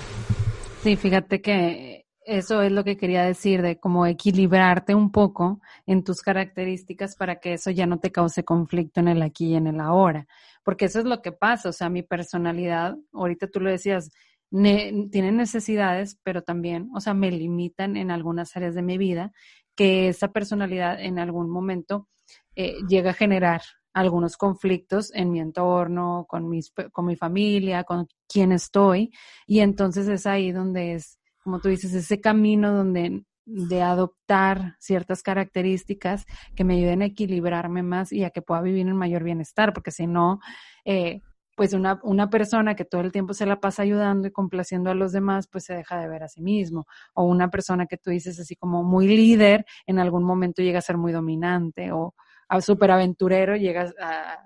Sí, 0.84 0.96
fíjate 0.96 1.42
que 1.42 1.97
eso 2.28 2.62
es 2.62 2.72
lo 2.72 2.84
que 2.84 2.98
quería 2.98 3.24
decir, 3.24 3.62
de 3.62 3.80
cómo 3.80 4.06
equilibrarte 4.06 4.94
un 4.94 5.12
poco 5.12 5.62
en 5.86 6.04
tus 6.04 6.22
características 6.22 7.16
para 7.16 7.40
que 7.40 7.54
eso 7.54 7.72
ya 7.72 7.86
no 7.86 8.00
te 8.00 8.12
cause 8.12 8.44
conflicto 8.44 9.00
en 9.00 9.08
el 9.08 9.22
aquí 9.22 9.48
y 9.48 9.56
en 9.56 9.68
el 9.68 9.80
ahora. 9.80 10.28
Porque 10.64 10.86
eso 10.86 11.00
es 11.00 11.06
lo 11.06 11.22
que 11.22 11.32
pasa, 11.32 11.70
o 11.70 11.74
sea, 11.74 11.90
mi 11.90 12.04
personalidad, 12.04 12.98
ahorita 13.14 13.48
tú 13.48 13.62
lo 13.62 13.70
decías, 13.70 14.12
tiene 14.50 15.32
necesidades, 15.32 16.20
pero 16.24 16.42
también, 16.42 16.90
o 16.94 17.00
sea, 17.00 17.14
me 17.14 17.32
limitan 17.32 17.96
en 17.96 18.12
algunas 18.12 18.56
áreas 18.58 18.76
de 18.76 18.82
mi 18.82 18.98
vida, 18.98 19.32
que 19.76 20.10
esa 20.10 20.34
personalidad 20.34 21.00
en 21.00 21.20
algún 21.20 21.50
momento 21.50 22.08
eh, 22.56 22.76
llega 22.90 23.12
a 23.12 23.14
generar 23.14 23.62
algunos 23.94 24.38
conflictos 24.38 25.12
en 25.14 25.32
mi 25.32 25.40
entorno, 25.40 26.26
con, 26.28 26.50
mis, 26.50 26.72
con 26.92 27.06
mi 27.06 27.16
familia, 27.16 27.84
con 27.84 28.08
quien 28.28 28.52
estoy. 28.52 29.12
Y 29.48 29.62
entonces 29.62 30.08
es 30.08 30.28
ahí 30.28 30.52
donde 30.52 30.94
es, 30.94 31.17
como 31.48 31.62
tú 31.62 31.70
dices, 31.70 31.94
ese 31.94 32.20
camino 32.20 32.74
donde 32.74 33.24
de 33.46 33.82
adoptar 33.82 34.76
ciertas 34.80 35.24
características 35.24 36.26
que 36.58 36.66
me 36.66 36.74
ayuden 36.76 37.04
a 37.04 37.06
equilibrarme 37.06 37.84
más 37.84 38.12
y 38.12 38.26
a 38.26 38.32
que 38.32 38.42
pueda 38.42 38.60
vivir 38.60 38.86
en 38.86 38.98
mayor 38.98 39.24
bienestar, 39.24 39.72
porque 39.72 39.92
si 39.92 40.08
no, 40.08 40.42
eh, 40.84 41.22
pues 41.56 41.72
una, 41.72 42.02
una 42.04 42.30
persona 42.30 42.76
que 42.76 42.84
todo 42.84 43.00
el 43.00 43.14
tiempo 43.14 43.34
se 43.34 43.46
la 43.46 43.62
pasa 43.62 43.84
ayudando 43.84 44.28
y 44.28 44.32
complaciendo 44.32 44.90
a 44.90 44.94
los 44.94 45.14
demás, 45.14 45.48
pues 45.50 45.64
se 45.64 45.74
deja 45.74 45.98
de 45.98 46.10
ver 46.10 46.24
a 46.24 46.28
sí 46.28 46.42
mismo. 46.42 46.86
O 47.14 47.24
una 47.24 47.50
persona 47.50 47.86
que 47.86 47.96
tú 47.96 48.10
dices 48.10 48.38
así 48.42 48.58
como 48.58 48.84
muy 48.84 49.08
líder, 49.08 49.66
en 49.86 50.00
algún 50.00 50.26
momento 50.26 50.62
llega 50.62 50.80
a 50.80 50.82
ser 50.82 50.98
muy 50.98 51.14
dominante 51.14 51.94
o, 51.94 52.14
súper 52.60 52.92
aventurero, 52.92 53.56
llegas 53.56 53.96
a, 54.02 54.38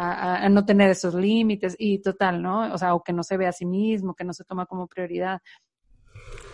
a, 0.00 0.48
no 0.48 0.64
tener 0.64 0.90
esos 0.90 1.14
límites 1.14 1.74
y 1.78 2.00
total, 2.00 2.40
¿no? 2.40 2.72
O 2.72 2.78
sea, 2.78 2.94
o 2.94 3.02
que 3.02 3.12
no 3.12 3.24
se 3.24 3.36
ve 3.36 3.46
a 3.48 3.52
sí 3.52 3.66
mismo, 3.66 4.14
que 4.14 4.24
no 4.24 4.32
se 4.32 4.44
toma 4.44 4.66
como 4.66 4.86
prioridad. 4.86 5.40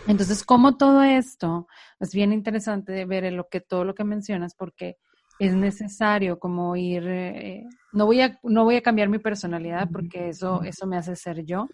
Entonces, 0.05 0.43
como 0.43 0.77
todo 0.77 1.03
esto 1.03 1.67
es 1.99 2.13
bien 2.13 2.31
interesante 2.31 2.91
de 2.91 3.05
ver 3.05 3.31
lo 3.33 3.47
que 3.49 3.61
todo 3.61 3.83
lo 3.83 3.95
que 3.95 4.03
mencionas, 4.03 4.53
porque 4.55 4.97
es 5.39 5.53
necesario 5.55 6.39
como 6.39 6.75
ir, 6.75 7.07
eh, 7.07 7.63
no 7.91 8.05
voy 8.05 8.21
a, 8.21 8.39
no 8.43 8.63
voy 8.63 8.77
a 8.77 8.81
cambiar 8.81 9.09
mi 9.09 9.19
personalidad 9.19 9.89
porque 9.91 10.29
eso, 10.29 10.63
eso 10.63 10.87
me 10.87 10.97
hace 10.97 11.15
ser 11.15 11.43
yo, 11.43 11.67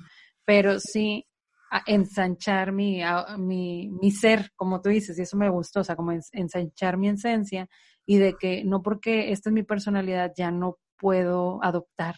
pero 0.45 0.79
sí 0.79 1.27
a 1.69 1.83
ensanchar 1.85 2.71
mi, 2.71 3.01
mi, 3.37 3.89
mi 3.89 4.11
ser, 4.11 4.51
como 4.55 4.81
tú 4.81 4.89
dices, 4.89 5.17
y 5.17 5.21
eso 5.21 5.37
me 5.37 5.49
gustó, 5.49 5.81
o 5.81 5.83
sea, 5.83 5.95
como 5.95 6.11
ensanchar 6.11 6.97
mi 6.97 7.07
esencia 7.09 7.69
y 8.05 8.17
de 8.17 8.35
que 8.37 8.63
no 8.65 8.81
porque 8.81 9.31
esta 9.31 9.49
es 9.49 9.53
mi 9.53 9.63
personalidad 9.63 10.33
ya 10.35 10.51
no 10.51 10.79
puedo 10.97 11.63
adoptar 11.63 12.15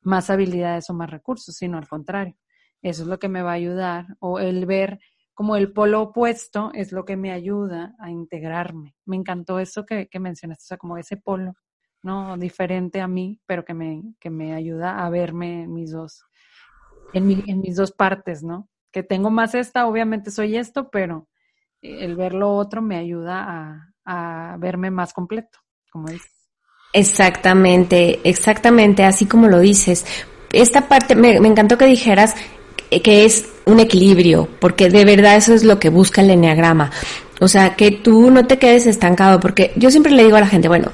más 0.00 0.30
habilidades 0.30 0.90
o 0.90 0.94
más 0.94 1.10
recursos, 1.10 1.54
sino 1.54 1.78
al 1.78 1.88
contrario. 1.88 2.36
Eso 2.82 3.02
es 3.02 3.08
lo 3.08 3.18
que 3.18 3.28
me 3.28 3.42
va 3.42 3.52
a 3.52 3.54
ayudar 3.54 4.06
o 4.18 4.38
el 4.38 4.66
ver 4.66 4.98
como 5.36 5.54
el 5.56 5.70
polo 5.70 6.00
opuesto 6.00 6.70
es 6.72 6.92
lo 6.92 7.04
que 7.04 7.14
me 7.14 7.30
ayuda 7.30 7.94
a 8.00 8.10
integrarme. 8.10 8.96
Me 9.04 9.16
encantó 9.16 9.58
eso 9.58 9.84
que, 9.84 10.08
que 10.08 10.18
mencionaste, 10.18 10.64
o 10.64 10.66
sea, 10.68 10.76
como 10.78 10.96
ese 10.96 11.18
polo, 11.18 11.52
¿no? 12.02 12.38
Diferente 12.38 13.02
a 13.02 13.06
mí, 13.06 13.38
pero 13.44 13.62
que 13.62 13.74
me, 13.74 14.02
que 14.18 14.30
me 14.30 14.54
ayuda 14.54 15.04
a 15.04 15.10
verme 15.10 15.64
en 15.64 15.74
mis 15.74 15.92
dos, 15.92 16.24
en, 17.12 17.26
mi, 17.26 17.44
en 17.46 17.60
mis 17.60 17.76
dos 17.76 17.92
partes, 17.92 18.42
¿no? 18.42 18.70
Que 18.90 19.02
tengo 19.02 19.30
más 19.30 19.54
esta, 19.54 19.86
obviamente 19.86 20.30
soy 20.30 20.56
esto, 20.56 20.88
pero 20.88 21.28
el 21.82 22.16
ver 22.16 22.32
lo 22.32 22.54
otro 22.56 22.80
me 22.80 22.96
ayuda 22.96 23.44
a, 23.46 23.92
a 24.06 24.56
verme 24.56 24.90
más 24.90 25.12
completo, 25.12 25.58
como 25.92 26.08
dices. 26.08 26.32
Exactamente, 26.94 28.26
exactamente, 28.26 29.04
así 29.04 29.26
como 29.26 29.48
lo 29.48 29.60
dices. 29.60 30.06
Esta 30.50 30.88
parte, 30.88 31.14
me, 31.14 31.36
encantó 31.36 31.76
que 31.76 31.84
dijeras 31.84 32.34
que 32.90 33.24
es 33.24 33.46
un 33.64 33.80
equilibrio, 33.80 34.48
porque 34.60 34.88
de 34.88 35.04
verdad 35.04 35.36
eso 35.36 35.54
es 35.54 35.64
lo 35.64 35.78
que 35.78 35.90
busca 35.90 36.22
el 36.22 36.30
enneagrama. 36.30 36.90
O 37.40 37.48
sea, 37.48 37.74
que 37.74 37.90
tú 37.90 38.30
no 38.30 38.46
te 38.46 38.58
quedes 38.58 38.86
estancado, 38.86 39.40
porque 39.40 39.72
yo 39.76 39.90
siempre 39.90 40.12
le 40.12 40.24
digo 40.24 40.36
a 40.36 40.40
la 40.40 40.46
gente, 40.46 40.68
bueno, 40.68 40.90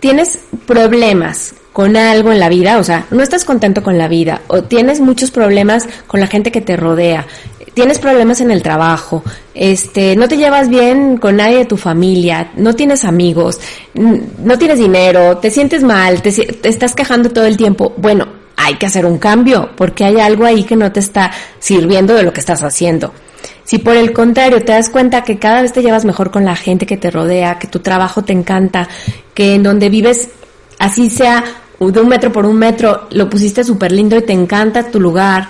tienes 0.00 0.38
problemas 0.66 1.54
con 1.72 1.96
algo 1.96 2.32
en 2.32 2.40
la 2.40 2.48
vida, 2.48 2.78
o 2.78 2.84
sea, 2.84 3.06
no 3.10 3.22
estás 3.22 3.44
contento 3.44 3.82
con 3.82 3.98
la 3.98 4.08
vida, 4.08 4.40
o 4.46 4.62
tienes 4.62 5.00
muchos 5.00 5.30
problemas 5.30 5.86
con 6.06 6.20
la 6.20 6.26
gente 6.26 6.50
que 6.50 6.62
te 6.62 6.74
rodea, 6.74 7.26
tienes 7.74 7.98
problemas 7.98 8.40
en 8.40 8.50
el 8.50 8.62
trabajo, 8.62 9.22
este, 9.52 10.16
no 10.16 10.26
te 10.26 10.38
llevas 10.38 10.70
bien 10.70 11.18
con 11.18 11.36
nadie 11.36 11.58
de 11.58 11.64
tu 11.66 11.76
familia, 11.76 12.50
no 12.56 12.72
tienes 12.74 13.04
amigos, 13.04 13.60
no 13.92 14.56
tienes 14.56 14.78
dinero, 14.78 15.36
te 15.36 15.50
sientes 15.50 15.82
mal, 15.82 16.22
te 16.22 16.30
estás 16.66 16.94
quejando 16.94 17.28
todo 17.28 17.44
el 17.44 17.58
tiempo. 17.58 17.92
Bueno, 17.98 18.26
hay 18.66 18.74
que 18.74 18.86
hacer 18.86 19.06
un 19.06 19.18
cambio 19.18 19.70
porque 19.76 20.04
hay 20.04 20.18
algo 20.18 20.44
ahí 20.44 20.64
que 20.64 20.74
no 20.74 20.90
te 20.90 20.98
está 20.98 21.30
sirviendo 21.60 22.14
de 22.14 22.24
lo 22.24 22.32
que 22.32 22.40
estás 22.40 22.64
haciendo. 22.64 23.12
Si 23.62 23.78
por 23.78 23.96
el 23.96 24.12
contrario 24.12 24.64
te 24.64 24.72
das 24.72 24.90
cuenta 24.90 25.22
que 25.22 25.38
cada 25.38 25.62
vez 25.62 25.72
te 25.72 25.82
llevas 25.82 26.04
mejor 26.04 26.32
con 26.32 26.44
la 26.44 26.56
gente 26.56 26.84
que 26.84 26.96
te 26.96 27.12
rodea, 27.12 27.60
que 27.60 27.68
tu 27.68 27.78
trabajo 27.78 28.22
te 28.22 28.32
encanta, 28.32 28.88
que 29.34 29.54
en 29.54 29.62
donde 29.62 29.88
vives, 29.88 30.30
así 30.80 31.10
sea 31.10 31.44
de 31.78 32.00
un 32.00 32.08
metro 32.08 32.32
por 32.32 32.44
un 32.44 32.56
metro, 32.56 33.06
lo 33.10 33.30
pusiste 33.30 33.62
súper 33.62 33.92
lindo 33.92 34.16
y 34.16 34.22
te 34.22 34.32
encanta 34.32 34.90
tu 34.90 34.98
lugar, 34.98 35.48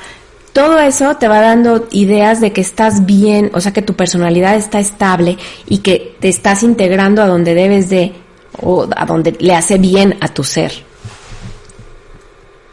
todo 0.52 0.78
eso 0.78 1.16
te 1.16 1.28
va 1.28 1.40
dando 1.40 1.86
ideas 1.92 2.42
de 2.42 2.52
que 2.52 2.60
estás 2.60 3.06
bien, 3.06 3.50
o 3.54 3.60
sea, 3.60 3.72
que 3.72 3.82
tu 3.82 3.94
personalidad 3.94 4.56
está 4.56 4.78
estable 4.78 5.38
y 5.66 5.78
que 5.78 6.16
te 6.20 6.28
estás 6.28 6.62
integrando 6.62 7.22
a 7.22 7.26
donde 7.26 7.54
debes 7.54 7.88
de, 7.88 8.12
o 8.60 8.86
a 8.94 9.06
donde 9.06 9.36
le 9.38 9.54
hace 9.54 9.78
bien 9.78 10.16
a 10.20 10.28
tu 10.28 10.44
ser. 10.44 10.72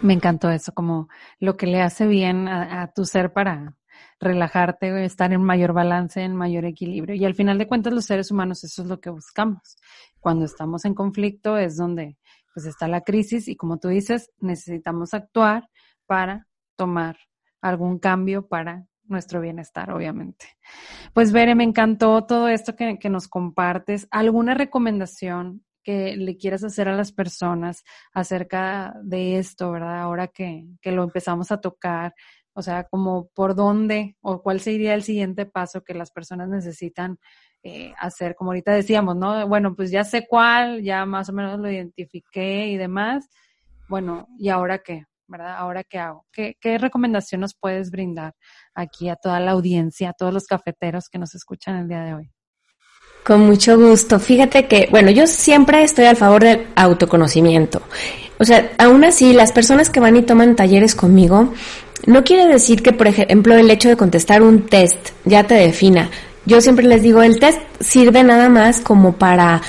Me 0.03 0.13
encantó 0.13 0.49
eso, 0.51 0.73
como 0.73 1.07
lo 1.39 1.55
que 1.55 1.65
le 1.65 1.81
hace 1.81 2.05
bien 2.05 2.49
a, 2.49 2.91
tu 2.93 3.05
ser 3.05 3.31
para 3.31 3.77
relajarte, 4.19 5.05
estar 5.05 5.31
en 5.31 5.41
mayor 5.41 5.71
balance, 5.71 6.21
en 6.21 6.35
mayor 6.35 6.65
equilibrio. 6.65 7.15
Y 7.15 7.23
al 7.23 7.35
final 7.35 7.57
de 7.57 7.67
cuentas, 7.67 7.93
los 7.93 8.05
seres 8.05 8.29
humanos, 8.29 8.65
eso 8.65 8.81
es 8.81 8.89
lo 8.89 8.99
que 8.99 9.09
buscamos. 9.09 9.77
Cuando 10.19 10.43
estamos 10.43 10.83
en 10.83 10.93
conflicto 10.93 11.57
es 11.57 11.77
donde 11.77 12.17
pues 12.53 12.65
está 12.65 12.87
la 12.89 13.01
crisis 13.01 13.47
y 13.47 13.55
como 13.55 13.79
tú 13.79 13.87
dices, 13.87 14.29
necesitamos 14.39 15.13
actuar 15.13 15.69
para 16.05 16.47
tomar 16.75 17.17
algún 17.61 17.97
cambio 17.97 18.47
para 18.47 18.85
nuestro 19.05 19.39
bienestar, 19.39 19.89
obviamente. 19.91 20.47
Pues 21.13 21.31
Bere, 21.31 21.55
me 21.55 21.63
encantó 21.63 22.25
todo 22.25 22.49
esto 22.49 22.75
que, 22.75 22.97
nos 23.09 23.29
compartes. 23.29 24.07
¿Alguna 24.11 24.53
recomendación 24.53 25.63
que 25.83 26.15
le 26.17 26.37
quieras 26.37 26.63
hacer 26.63 26.87
a 26.87 26.95
las 26.95 27.11
personas 27.11 27.83
acerca 28.13 28.93
de 29.03 29.37
esto, 29.37 29.71
¿verdad? 29.71 30.01
Ahora 30.01 30.27
que, 30.27 30.65
que 30.81 30.91
lo 30.91 31.03
empezamos 31.03 31.51
a 31.51 31.61
tocar, 31.61 32.15
o 32.53 32.61
sea, 32.61 32.85
como 32.85 33.29
por 33.35 33.55
dónde 33.55 34.15
o 34.21 34.41
cuál 34.41 34.59
sería 34.59 34.93
el 34.93 35.03
siguiente 35.03 35.45
paso 35.45 35.83
que 35.83 35.93
las 35.93 36.11
personas 36.11 36.49
necesitan 36.49 37.17
eh, 37.63 37.93
hacer, 37.97 38.35
como 38.35 38.51
ahorita 38.51 38.73
decíamos, 38.73 39.15
¿no? 39.15 39.47
Bueno, 39.47 39.75
pues 39.75 39.89
ya 39.91 40.03
sé 40.03 40.27
cuál, 40.27 40.83
ya 40.83 41.05
más 41.05 41.29
o 41.29 41.33
menos 41.33 41.59
lo 41.59 41.71
identifiqué 41.71 42.67
y 42.67 42.77
demás. 42.77 43.29
Bueno, 43.89 44.27
¿y 44.37 44.49
ahora 44.49 44.79
qué? 44.79 45.05
¿Verdad? 45.27 45.55
¿Ahora 45.57 45.83
qué 45.83 45.97
hago? 45.97 46.25
¿Qué, 46.31 46.57
qué 46.59 46.77
recomendación 46.77 47.41
nos 47.41 47.55
puedes 47.55 47.89
brindar 47.89 48.35
aquí 48.75 49.09
a 49.09 49.15
toda 49.15 49.39
la 49.39 49.51
audiencia, 49.51 50.09
a 50.09 50.13
todos 50.13 50.33
los 50.33 50.45
cafeteros 50.45 51.09
que 51.09 51.19
nos 51.19 51.33
escuchan 51.35 51.77
el 51.77 51.87
día 51.87 52.03
de 52.03 52.13
hoy? 52.13 52.33
Con 53.23 53.41
mucho 53.41 53.77
gusto. 53.77 54.19
Fíjate 54.19 54.67
que, 54.67 54.87
bueno, 54.91 55.09
yo 55.11 55.27
siempre 55.27 55.83
estoy 55.83 56.05
al 56.05 56.17
favor 56.17 56.43
del 56.43 56.67
autoconocimiento. 56.75 57.81
O 58.37 58.45
sea, 58.45 58.71
aún 58.77 59.03
así, 59.05 59.31
las 59.31 59.51
personas 59.51 59.89
que 59.89 59.99
van 59.99 60.17
y 60.17 60.23
toman 60.23 60.55
talleres 60.55 60.95
conmigo, 60.95 61.53
no 62.05 62.23
quiere 62.23 62.47
decir 62.47 62.83
que, 62.83 62.91
por 62.91 63.07
ejemplo, 63.07 63.55
el 63.55 63.71
hecho 63.71 63.87
de 63.87 63.95
contestar 63.95 64.41
un 64.41 64.63
test 64.63 65.11
ya 65.23 65.45
te 65.45 65.55
defina. 65.55 66.09
Yo 66.45 66.59
siempre 66.59 66.85
les 66.85 67.01
digo, 67.01 67.23
el 67.23 67.39
test 67.39 67.61
sirve 67.79 68.23
nada 68.23 68.49
más 68.49 68.81
como 68.81 69.13
para, 69.13 69.61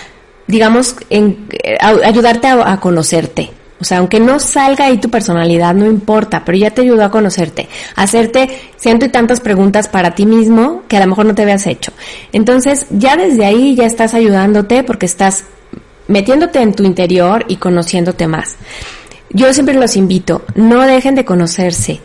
digamos, 0.49 0.97
en, 1.11 1.47
eh, 1.53 1.77
ayudarte 1.81 2.49
a, 2.49 2.81
conocerte. 2.81 3.51
O 3.85 3.87
sea, 3.87 3.99
aunque 3.99 4.18
no 4.18 4.38
salga 4.38 4.87
ahí 4.87 4.97
tu 4.97 5.11
personalidad, 5.11 5.75
no 5.75 5.85
importa, 5.85 6.42
pero 6.42 6.57
ya 6.57 6.70
te 6.70 6.81
ayudó 6.81 7.05
a 7.05 7.11
conocerte, 7.11 7.68
hacerte 7.97 8.49
ciento 8.79 9.05
y 9.05 9.11
tantas 9.11 9.40
preguntas 9.40 9.88
para 9.88 10.14
ti 10.14 10.25
mismo 10.25 10.85
que 10.88 10.97
a 10.97 11.01
lo 11.01 11.07
mejor 11.09 11.27
no 11.27 11.35
te 11.35 11.42
habías 11.42 11.66
hecho. 11.66 11.92
Entonces, 12.33 12.87
ya 12.88 13.14
desde 13.18 13.44
ahí 13.44 13.75
ya 13.75 13.85
estás 13.85 14.14
ayudándote 14.14 14.85
porque 14.85 15.05
estás 15.05 15.44
metiéndote 16.09 16.62
en 16.62 16.73
tu 16.73 16.85
interior 16.85 17.44
y 17.47 17.57
conociéndote 17.57 18.27
más. 18.27 18.57
Yo 19.29 19.53
siempre 19.53 19.75
los 19.75 19.97
invito, 19.97 20.47
no 20.55 20.81
dejen 20.87 21.14
de 21.14 21.27
conocerse, 21.27 22.01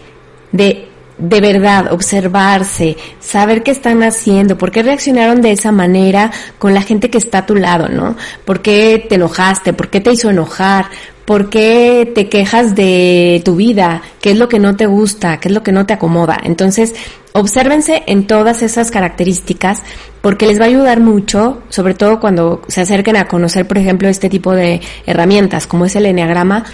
de 0.52 0.90
de 1.18 1.42
verdad 1.42 1.92
observarse, 1.92 2.98
saber 3.20 3.62
qué 3.62 3.72
están 3.72 4.04
haciendo, 4.04 4.58
por 4.58 4.72
qué 4.72 4.84
reaccionaron 4.84 5.42
de 5.42 5.52
esa 5.52 5.72
manera 5.72 6.32
con 6.58 6.74
la 6.74 6.82
gente 6.82 7.10
que 7.10 7.18
está 7.18 7.40
a 7.40 7.46
tu 7.46 7.56
lado, 7.56 7.90
¿no? 7.90 8.16
¿Por 8.46 8.62
qué 8.62 9.06
te 9.08 9.16
enojaste? 9.16 9.74
¿Por 9.74 9.90
qué 9.90 10.00
te 10.00 10.12
hizo 10.12 10.30
enojar? 10.30 10.88
¿Por 11.30 11.52
qué 11.52 12.12
te 12.16 12.28
quejas 12.28 12.74
de 12.74 13.44
tu 13.46 13.56
vida? 13.56 14.02
¿Qué 14.20 14.32
es 14.32 14.40
lo 14.40 14.50
que 14.50 14.58
no 14.58 14.76
te 14.76 14.88
gusta? 14.88 15.40
¿Qué 15.40 15.50
es 15.50 15.54
lo 15.54 15.62
que 15.62 15.72
no 15.72 15.86
te 15.86 15.94
acomoda? 15.94 16.40
Entonces, 16.42 16.96
obsérvense 17.34 18.02
en 18.08 18.26
todas 18.26 18.64
esas 18.64 18.90
características 18.90 19.84
porque 20.24 20.48
les 20.48 20.60
va 20.60 20.64
a 20.64 20.70
ayudar 20.70 21.02
mucho, 21.02 21.62
sobre 21.70 21.94
todo 21.94 22.20
cuando 22.20 22.64
se 22.68 22.82
acerquen 22.82 23.16
a 23.16 23.28
conocer, 23.28 23.68
por 23.68 23.78
ejemplo, 23.78 24.08
este 24.08 24.28
tipo 24.28 24.54
de 24.54 24.82
herramientas 25.06 25.68
como 25.68 25.86
es 25.86 25.96
el 25.96 26.08
enneagrama, 26.08 26.66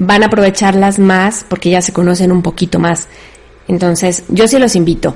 van 0.00 0.24
a 0.24 0.26
aprovecharlas 0.26 0.98
más 0.98 1.46
porque 1.48 1.70
ya 1.70 1.80
se 1.80 1.92
conocen 1.92 2.32
un 2.32 2.42
poquito 2.42 2.80
más. 2.80 3.06
Entonces, 3.68 4.24
yo 4.26 4.48
sí 4.48 4.58
los 4.58 4.74
invito. 4.74 5.14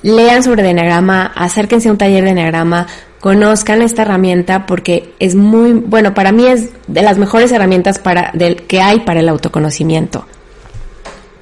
Lean 0.00 0.42
sobre 0.42 0.68
Enneagrama, 0.70 1.32
acérquense 1.34 1.90
a 1.90 1.92
un 1.92 1.98
taller 1.98 2.24
de 2.24 2.30
Enneagrama, 2.30 2.86
conozcan 3.24 3.80
esta 3.80 4.02
herramienta 4.02 4.66
porque 4.66 5.14
es 5.18 5.34
muy, 5.34 5.72
bueno, 5.72 6.12
para 6.12 6.30
mí 6.30 6.46
es 6.46 6.68
de 6.88 7.00
las 7.00 7.16
mejores 7.16 7.50
herramientas 7.52 7.98
para, 7.98 8.30
del, 8.34 8.56
que 8.66 8.82
hay 8.82 9.00
para 9.00 9.20
el 9.20 9.30
autoconocimiento. 9.30 10.26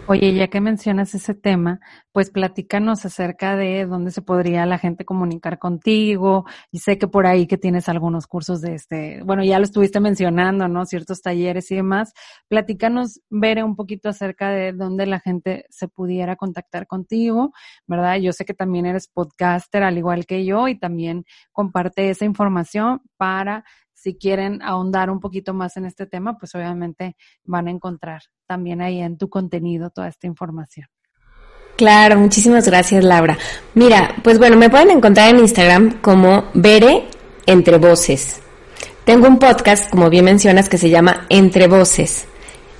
Oye, 0.08 0.34
ya 0.34 0.48
que 0.48 0.60
mencionas 0.60 1.14
ese 1.14 1.32
tema, 1.32 1.78
pues 2.10 2.30
platícanos 2.30 3.04
acerca 3.04 3.54
de 3.54 3.86
dónde 3.86 4.10
se 4.10 4.20
podría 4.20 4.66
la 4.66 4.76
gente 4.76 5.04
comunicar 5.04 5.60
contigo. 5.60 6.44
Y 6.72 6.80
sé 6.80 6.98
que 6.98 7.06
por 7.06 7.24
ahí 7.24 7.46
que 7.46 7.56
tienes 7.56 7.88
algunos 7.88 8.26
cursos 8.26 8.60
de 8.60 8.74
este, 8.74 9.22
bueno, 9.22 9.44
ya 9.44 9.58
lo 9.58 9.64
estuviste 9.64 10.00
mencionando, 10.00 10.66
¿no? 10.66 10.86
Ciertos 10.86 11.22
talleres 11.22 11.70
y 11.70 11.76
demás. 11.76 12.12
Platícanos, 12.48 13.20
ver 13.30 13.62
un 13.62 13.76
poquito 13.76 14.08
acerca 14.08 14.50
de 14.50 14.72
dónde 14.72 15.06
la 15.06 15.20
gente 15.20 15.66
se 15.70 15.86
pudiera 15.86 16.34
contactar 16.34 16.88
contigo, 16.88 17.52
¿verdad? 17.86 18.16
Yo 18.16 18.32
sé 18.32 18.44
que 18.44 18.54
también 18.54 18.86
eres 18.86 19.06
podcaster 19.06 19.84
al 19.84 19.98
igual 19.98 20.26
que 20.26 20.44
yo 20.44 20.66
y 20.66 20.76
también 20.76 21.24
comparte 21.52 22.10
esa 22.10 22.24
información 22.24 23.02
para 23.16 23.64
si 24.02 24.16
quieren 24.16 24.60
ahondar 24.62 25.10
un 25.10 25.20
poquito 25.20 25.54
más 25.54 25.76
en 25.76 25.84
este 25.84 26.06
tema, 26.06 26.36
pues 26.36 26.56
obviamente 26.56 27.16
van 27.44 27.68
a 27.68 27.70
encontrar 27.70 28.22
también 28.48 28.82
ahí 28.82 29.00
en 29.00 29.16
tu 29.16 29.30
contenido 29.30 29.90
toda 29.90 30.08
esta 30.08 30.26
información. 30.26 30.88
Claro, 31.76 32.18
muchísimas 32.18 32.66
gracias 32.66 33.04
Laura. 33.04 33.38
Mira, 33.74 34.16
pues 34.24 34.38
bueno, 34.38 34.56
me 34.56 34.68
pueden 34.70 34.90
encontrar 34.90 35.30
en 35.30 35.38
Instagram 35.38 36.00
como 36.00 36.46
Bere 36.52 37.04
Entre 37.46 37.78
Voces. 37.78 38.40
Tengo 39.04 39.28
un 39.28 39.38
podcast, 39.38 39.88
como 39.88 40.10
bien 40.10 40.24
mencionas, 40.24 40.68
que 40.68 40.78
se 40.78 40.90
llama 40.90 41.26
Entre 41.28 41.68
Voces. 41.68 42.26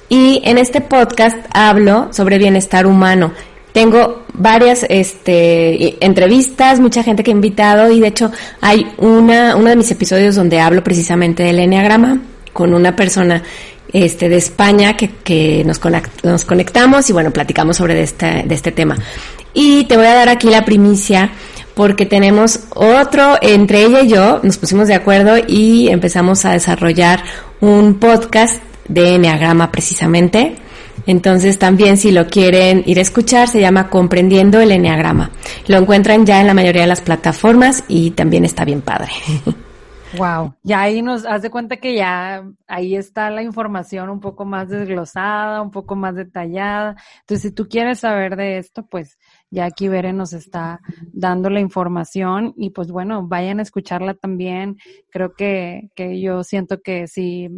Y 0.09 0.43
en 0.45 0.59
este 0.59 0.81
podcast 0.81 1.37
hablo 1.55 2.13
sobre 2.13 2.39
bienestar 2.39 2.85
humano 2.85 3.33
tengo 3.73 4.25
varias 4.35 4.85
este, 4.89 6.05
entrevistas, 6.05 6.81
mucha 6.81 7.03
gente 7.03 7.23
que 7.23 7.31
he 7.31 7.35
invitado 7.35 7.91
y 7.91 8.01
de 8.01 8.09
hecho 8.09 8.31
hay 8.61 8.87
una, 8.99 9.57
uno 9.57 9.71
de 9.71 9.77
mis 9.77 9.91
episodios 9.91 10.35
donde 10.35 10.61
hablo 10.61 10.85
precisamente 10.85 11.43
del 11.43 11.59
Enneagrama 11.59 12.21
con 12.53 12.75
una 12.75 12.95
persona 12.95 13.43
este, 13.93 14.29
de 14.29 14.37
España 14.37 14.97
que, 14.97 15.11
que 15.11 15.65
nos, 15.65 15.81
nos 16.23 16.45
conectamos 16.45 17.09
y 17.09 17.13
bueno, 17.13 17.31
platicamos 17.31 17.77
sobre 17.77 18.03
este, 18.03 18.45
de 18.47 18.55
este 18.55 18.73
tema. 18.73 18.97
Y 19.55 19.85
te 19.85 19.97
voy 19.97 20.07
a 20.07 20.15
dar 20.15 20.29
aquí 20.29 20.49
la 20.49 20.65
primicia 20.65 21.31
porque 21.75 22.05
tenemos 22.05 22.61
otro, 22.75 23.37
entre 23.41 23.85
ella 23.85 24.03
y 24.03 24.09
yo 24.09 24.41
nos 24.43 24.59
pusimos 24.59 24.89
de 24.89 24.95
acuerdo 24.95 25.37
y 25.47 25.89
empezamos 25.89 26.45
a 26.45 26.53
desarrollar 26.53 27.23
un 27.61 27.99
podcast 27.99 28.63
de 28.89 29.15
Enneagrama 29.15 29.71
precisamente 29.71 30.57
entonces 31.07 31.59
también 31.59 31.97
si 31.97 32.13
lo 32.13 32.27
quieren 32.27 32.83
ir 32.87 32.99
a 32.99 33.03
escuchar 33.03 33.49
se 33.49 33.61
llama 33.61 33.89
Comprendiendo 33.91 34.61
el 34.61 34.73
Enneagrama. 34.73 35.31
Lo 35.67 35.79
encuentran 35.79 36.27
ya 36.27 36.41
en 36.41 36.47
la 36.47 36.55
mayoría 36.55 36.83
de 36.83 36.89
las 36.89 37.01
plataformas 37.01 37.85
y 37.89 38.13
también 38.13 38.45
está 38.45 38.65
bien 38.65 38.81
padre. 38.81 39.11
Wow, 40.19 40.57
ya 40.63 40.83
ahí 40.83 41.01
nos 41.01 41.25
haz 41.25 41.41
de 41.41 41.51
cuenta 41.51 41.79
que 41.79 41.97
ya 41.97 42.45
ahí 42.67 42.97
está 42.97 43.31
la 43.31 43.43
información 43.43 44.11
un 44.11 44.21
poco 44.21 44.45
más 44.45 44.69
desglosada, 44.69 45.63
un 45.63 45.71
poco 45.71 45.97
más 45.97 46.15
detallada. 46.15 46.97
Entonces, 47.21 47.43
si 47.43 47.51
tú 47.51 47.67
quieres 47.67 48.01
saber 48.01 48.37
de 48.37 48.59
esto, 48.59 48.87
pues 48.87 49.19
ya 49.51 49.65
aquí 49.65 49.89
Bere 49.89 50.13
nos 50.13 50.35
está 50.35 50.81
dando 51.13 51.49
la 51.49 51.61
información 51.61 52.53
y 52.59 52.71
pues 52.71 52.91
bueno, 52.93 53.27
vayan 53.27 53.59
a 53.59 53.63
escucharla 53.63 54.13
también. 54.13 54.77
Creo 55.11 55.33
que, 55.33 55.91
que 55.95 56.21
yo 56.21 56.45
siento 56.45 56.83
que 56.83 57.07
si 57.07 57.49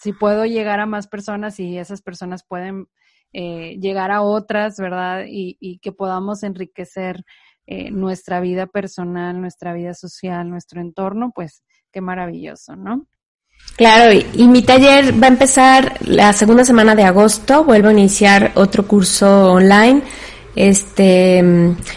si 0.00 0.12
puedo 0.12 0.46
llegar 0.46 0.80
a 0.80 0.86
más 0.86 1.06
personas 1.06 1.60
y 1.60 1.76
esas 1.76 2.00
personas 2.00 2.42
pueden 2.42 2.86
eh, 3.32 3.76
llegar 3.80 4.10
a 4.10 4.22
otras, 4.22 4.76
¿verdad? 4.78 5.24
Y, 5.28 5.78
que 5.82 5.92
podamos 5.92 6.42
enriquecer 6.42 7.24
eh, 7.66 7.90
nuestra 7.90 8.40
vida 8.40 8.66
personal, 8.66 9.40
nuestra 9.40 9.74
vida 9.74 9.94
social, 9.94 10.48
nuestro 10.48 10.80
entorno, 10.80 11.32
pues 11.34 11.62
qué 11.92 12.00
maravilloso, 12.00 12.76
¿no? 12.76 13.06
Claro, 13.76 14.18
y, 14.34 14.48
mi 14.48 14.62
taller 14.62 15.22
va 15.22 15.26
a 15.26 15.30
empezar 15.30 15.98
la 16.06 16.32
segunda 16.32 16.64
semana 16.64 16.94
de 16.94 17.04
agosto, 17.04 17.64
vuelvo 17.64 17.88
a 17.88 17.92
iniciar 17.92 18.52
otro 18.54 18.86
curso 18.86 19.52
online. 19.52 20.02
Este, 20.56 21.42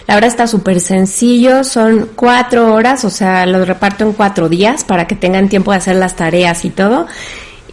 la 0.07 0.17
hora 0.17 0.27
está 0.27 0.45
súper 0.45 0.79
sencillo, 0.81 1.63
son 1.63 2.11
cuatro 2.15 2.73
horas, 2.73 3.03
o 3.05 3.09
sea, 3.09 3.45
lo 3.45 3.63
reparto 3.65 4.05
en 4.05 4.13
cuatro 4.13 4.49
días 4.49 4.83
para 4.83 5.07
que 5.07 5.15
tengan 5.15 5.49
tiempo 5.49 5.71
de 5.71 5.77
hacer 5.77 5.95
las 5.95 6.15
tareas 6.15 6.63
y 6.65 6.69
todo 6.69 7.07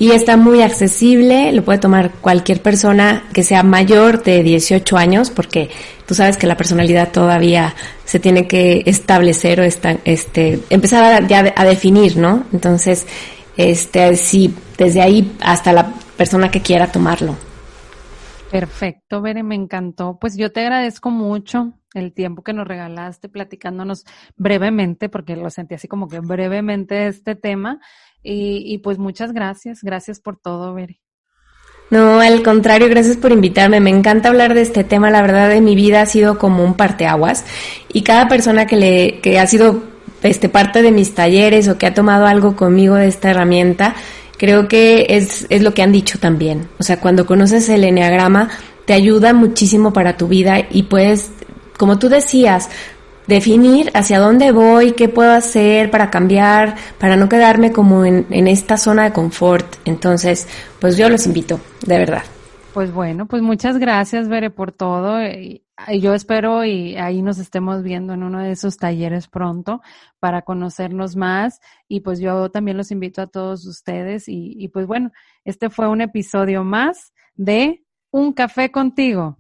y 0.00 0.12
está 0.12 0.38
muy 0.38 0.62
accesible, 0.62 1.52
lo 1.52 1.62
puede 1.62 1.78
tomar 1.78 2.10
cualquier 2.22 2.62
persona 2.62 3.24
que 3.34 3.44
sea 3.44 3.62
mayor 3.62 4.22
de 4.22 4.42
18 4.42 4.96
años, 4.96 5.28
porque 5.28 5.68
tú 6.06 6.14
sabes 6.14 6.38
que 6.38 6.46
la 6.46 6.56
personalidad 6.56 7.12
todavía 7.12 7.74
se 8.06 8.18
tiene 8.18 8.48
que 8.48 8.82
establecer 8.86 9.60
o 9.60 9.62
este, 9.62 10.60
empezar 10.70 11.04
a, 11.04 11.26
ya 11.26 11.52
a 11.54 11.64
definir, 11.66 12.16
¿no? 12.16 12.44
Entonces, 12.50 13.06
este, 13.58 14.16
sí, 14.16 14.54
desde 14.78 15.02
ahí 15.02 15.36
hasta 15.42 15.74
la 15.74 15.92
persona 16.16 16.50
que 16.50 16.62
quiera 16.62 16.90
tomarlo. 16.90 17.36
Perfecto, 18.50 19.20
Bere, 19.20 19.42
me 19.42 19.54
encantó. 19.54 20.16
Pues 20.18 20.34
yo 20.34 20.50
te 20.50 20.60
agradezco 20.60 21.10
mucho 21.10 21.74
el 21.94 22.12
tiempo 22.12 22.42
que 22.42 22.52
nos 22.52 22.66
regalaste 22.66 23.28
platicándonos 23.28 24.04
brevemente, 24.36 25.08
porque 25.08 25.36
lo 25.36 25.50
sentí 25.50 25.74
así 25.74 25.88
como 25.88 26.08
que 26.08 26.20
brevemente 26.20 27.06
este 27.06 27.34
tema. 27.34 27.80
Y, 28.22 28.76
pues 28.78 28.98
muchas 28.98 29.32
gracias, 29.32 29.82
gracias 29.82 30.20
por 30.20 30.36
todo, 30.36 30.74
Bere. 30.74 31.00
No, 31.90 32.20
al 32.20 32.42
contrario, 32.42 32.88
gracias 32.88 33.16
por 33.16 33.32
invitarme. 33.32 33.80
Me 33.80 33.90
encanta 33.90 34.28
hablar 34.28 34.54
de 34.54 34.60
este 34.60 34.84
tema. 34.84 35.10
La 35.10 35.22
verdad, 35.22 35.48
de 35.48 35.60
mi 35.60 35.74
vida 35.74 36.02
ha 36.02 36.06
sido 36.06 36.38
como 36.38 36.62
un 36.62 36.74
parteaguas. 36.74 37.44
Y 37.88 38.02
cada 38.02 38.28
persona 38.28 38.66
que 38.66 38.76
le, 38.76 39.20
que 39.20 39.38
ha 39.38 39.46
sido 39.46 39.82
este, 40.22 40.48
parte 40.50 40.82
de 40.82 40.92
mis 40.92 41.14
talleres 41.14 41.66
o 41.68 41.78
que 41.78 41.86
ha 41.86 41.94
tomado 41.94 42.26
algo 42.26 42.54
conmigo 42.54 42.94
de 42.94 43.08
esta 43.08 43.30
herramienta, 43.30 43.96
creo 44.36 44.68
que 44.68 45.06
es, 45.08 45.46
es 45.48 45.62
lo 45.62 45.74
que 45.74 45.82
han 45.82 45.92
dicho 45.92 46.18
también. 46.18 46.68
O 46.78 46.82
sea, 46.82 47.00
cuando 47.00 47.26
conoces 47.26 47.68
el 47.70 47.84
enneagrama, 47.84 48.50
te 48.84 48.94
ayuda 48.94 49.32
muchísimo 49.32 49.92
para 49.92 50.16
tu 50.16 50.28
vida 50.28 50.66
y 50.70 50.84
puedes, 50.84 51.30
como 51.80 51.98
tú 51.98 52.10
decías, 52.10 52.68
definir 53.26 53.90
hacia 53.94 54.18
dónde 54.18 54.52
voy, 54.52 54.92
qué 54.92 55.08
puedo 55.08 55.32
hacer 55.32 55.90
para 55.90 56.10
cambiar, 56.10 56.76
para 56.98 57.16
no 57.16 57.26
quedarme 57.26 57.72
como 57.72 58.04
en, 58.04 58.26
esta 58.48 58.76
zona 58.76 59.04
de 59.04 59.12
confort. 59.14 59.76
Entonces, 59.86 60.46
pues 60.78 60.98
yo 60.98 61.08
los 61.08 61.24
invito, 61.24 61.58
de 61.86 61.96
verdad. 61.96 62.22
Pues 62.74 62.92
bueno, 62.92 63.24
pues 63.24 63.40
muchas 63.40 63.78
gracias, 63.78 64.28
Bere, 64.28 64.50
por 64.50 64.72
todo. 64.72 65.20
Yo 65.98 66.12
espero 66.12 66.66
y 66.66 66.96
ahí 66.96 67.22
nos 67.22 67.38
estemos 67.38 67.82
viendo 67.82 68.12
en 68.12 68.24
uno 68.24 68.40
de 68.40 68.52
esos 68.52 68.76
talleres 68.76 69.26
pronto 69.26 69.80
para 70.18 70.42
conocernos 70.42 71.16
más. 71.16 71.60
Y 71.88 72.00
pues 72.00 72.20
yo 72.20 72.50
también 72.50 72.76
los 72.76 72.90
invito 72.90 73.22
a 73.22 73.26
todos 73.26 73.66
ustedes. 73.66 74.28
Y, 74.28 74.54
y 74.58 74.68
pues 74.68 74.86
bueno, 74.86 75.12
este 75.46 75.70
fue 75.70 75.88
un 75.88 76.02
episodio 76.02 76.62
más 76.62 77.14
de 77.36 77.82
Un 78.10 78.34
Café 78.34 78.70
contigo. 78.70 79.39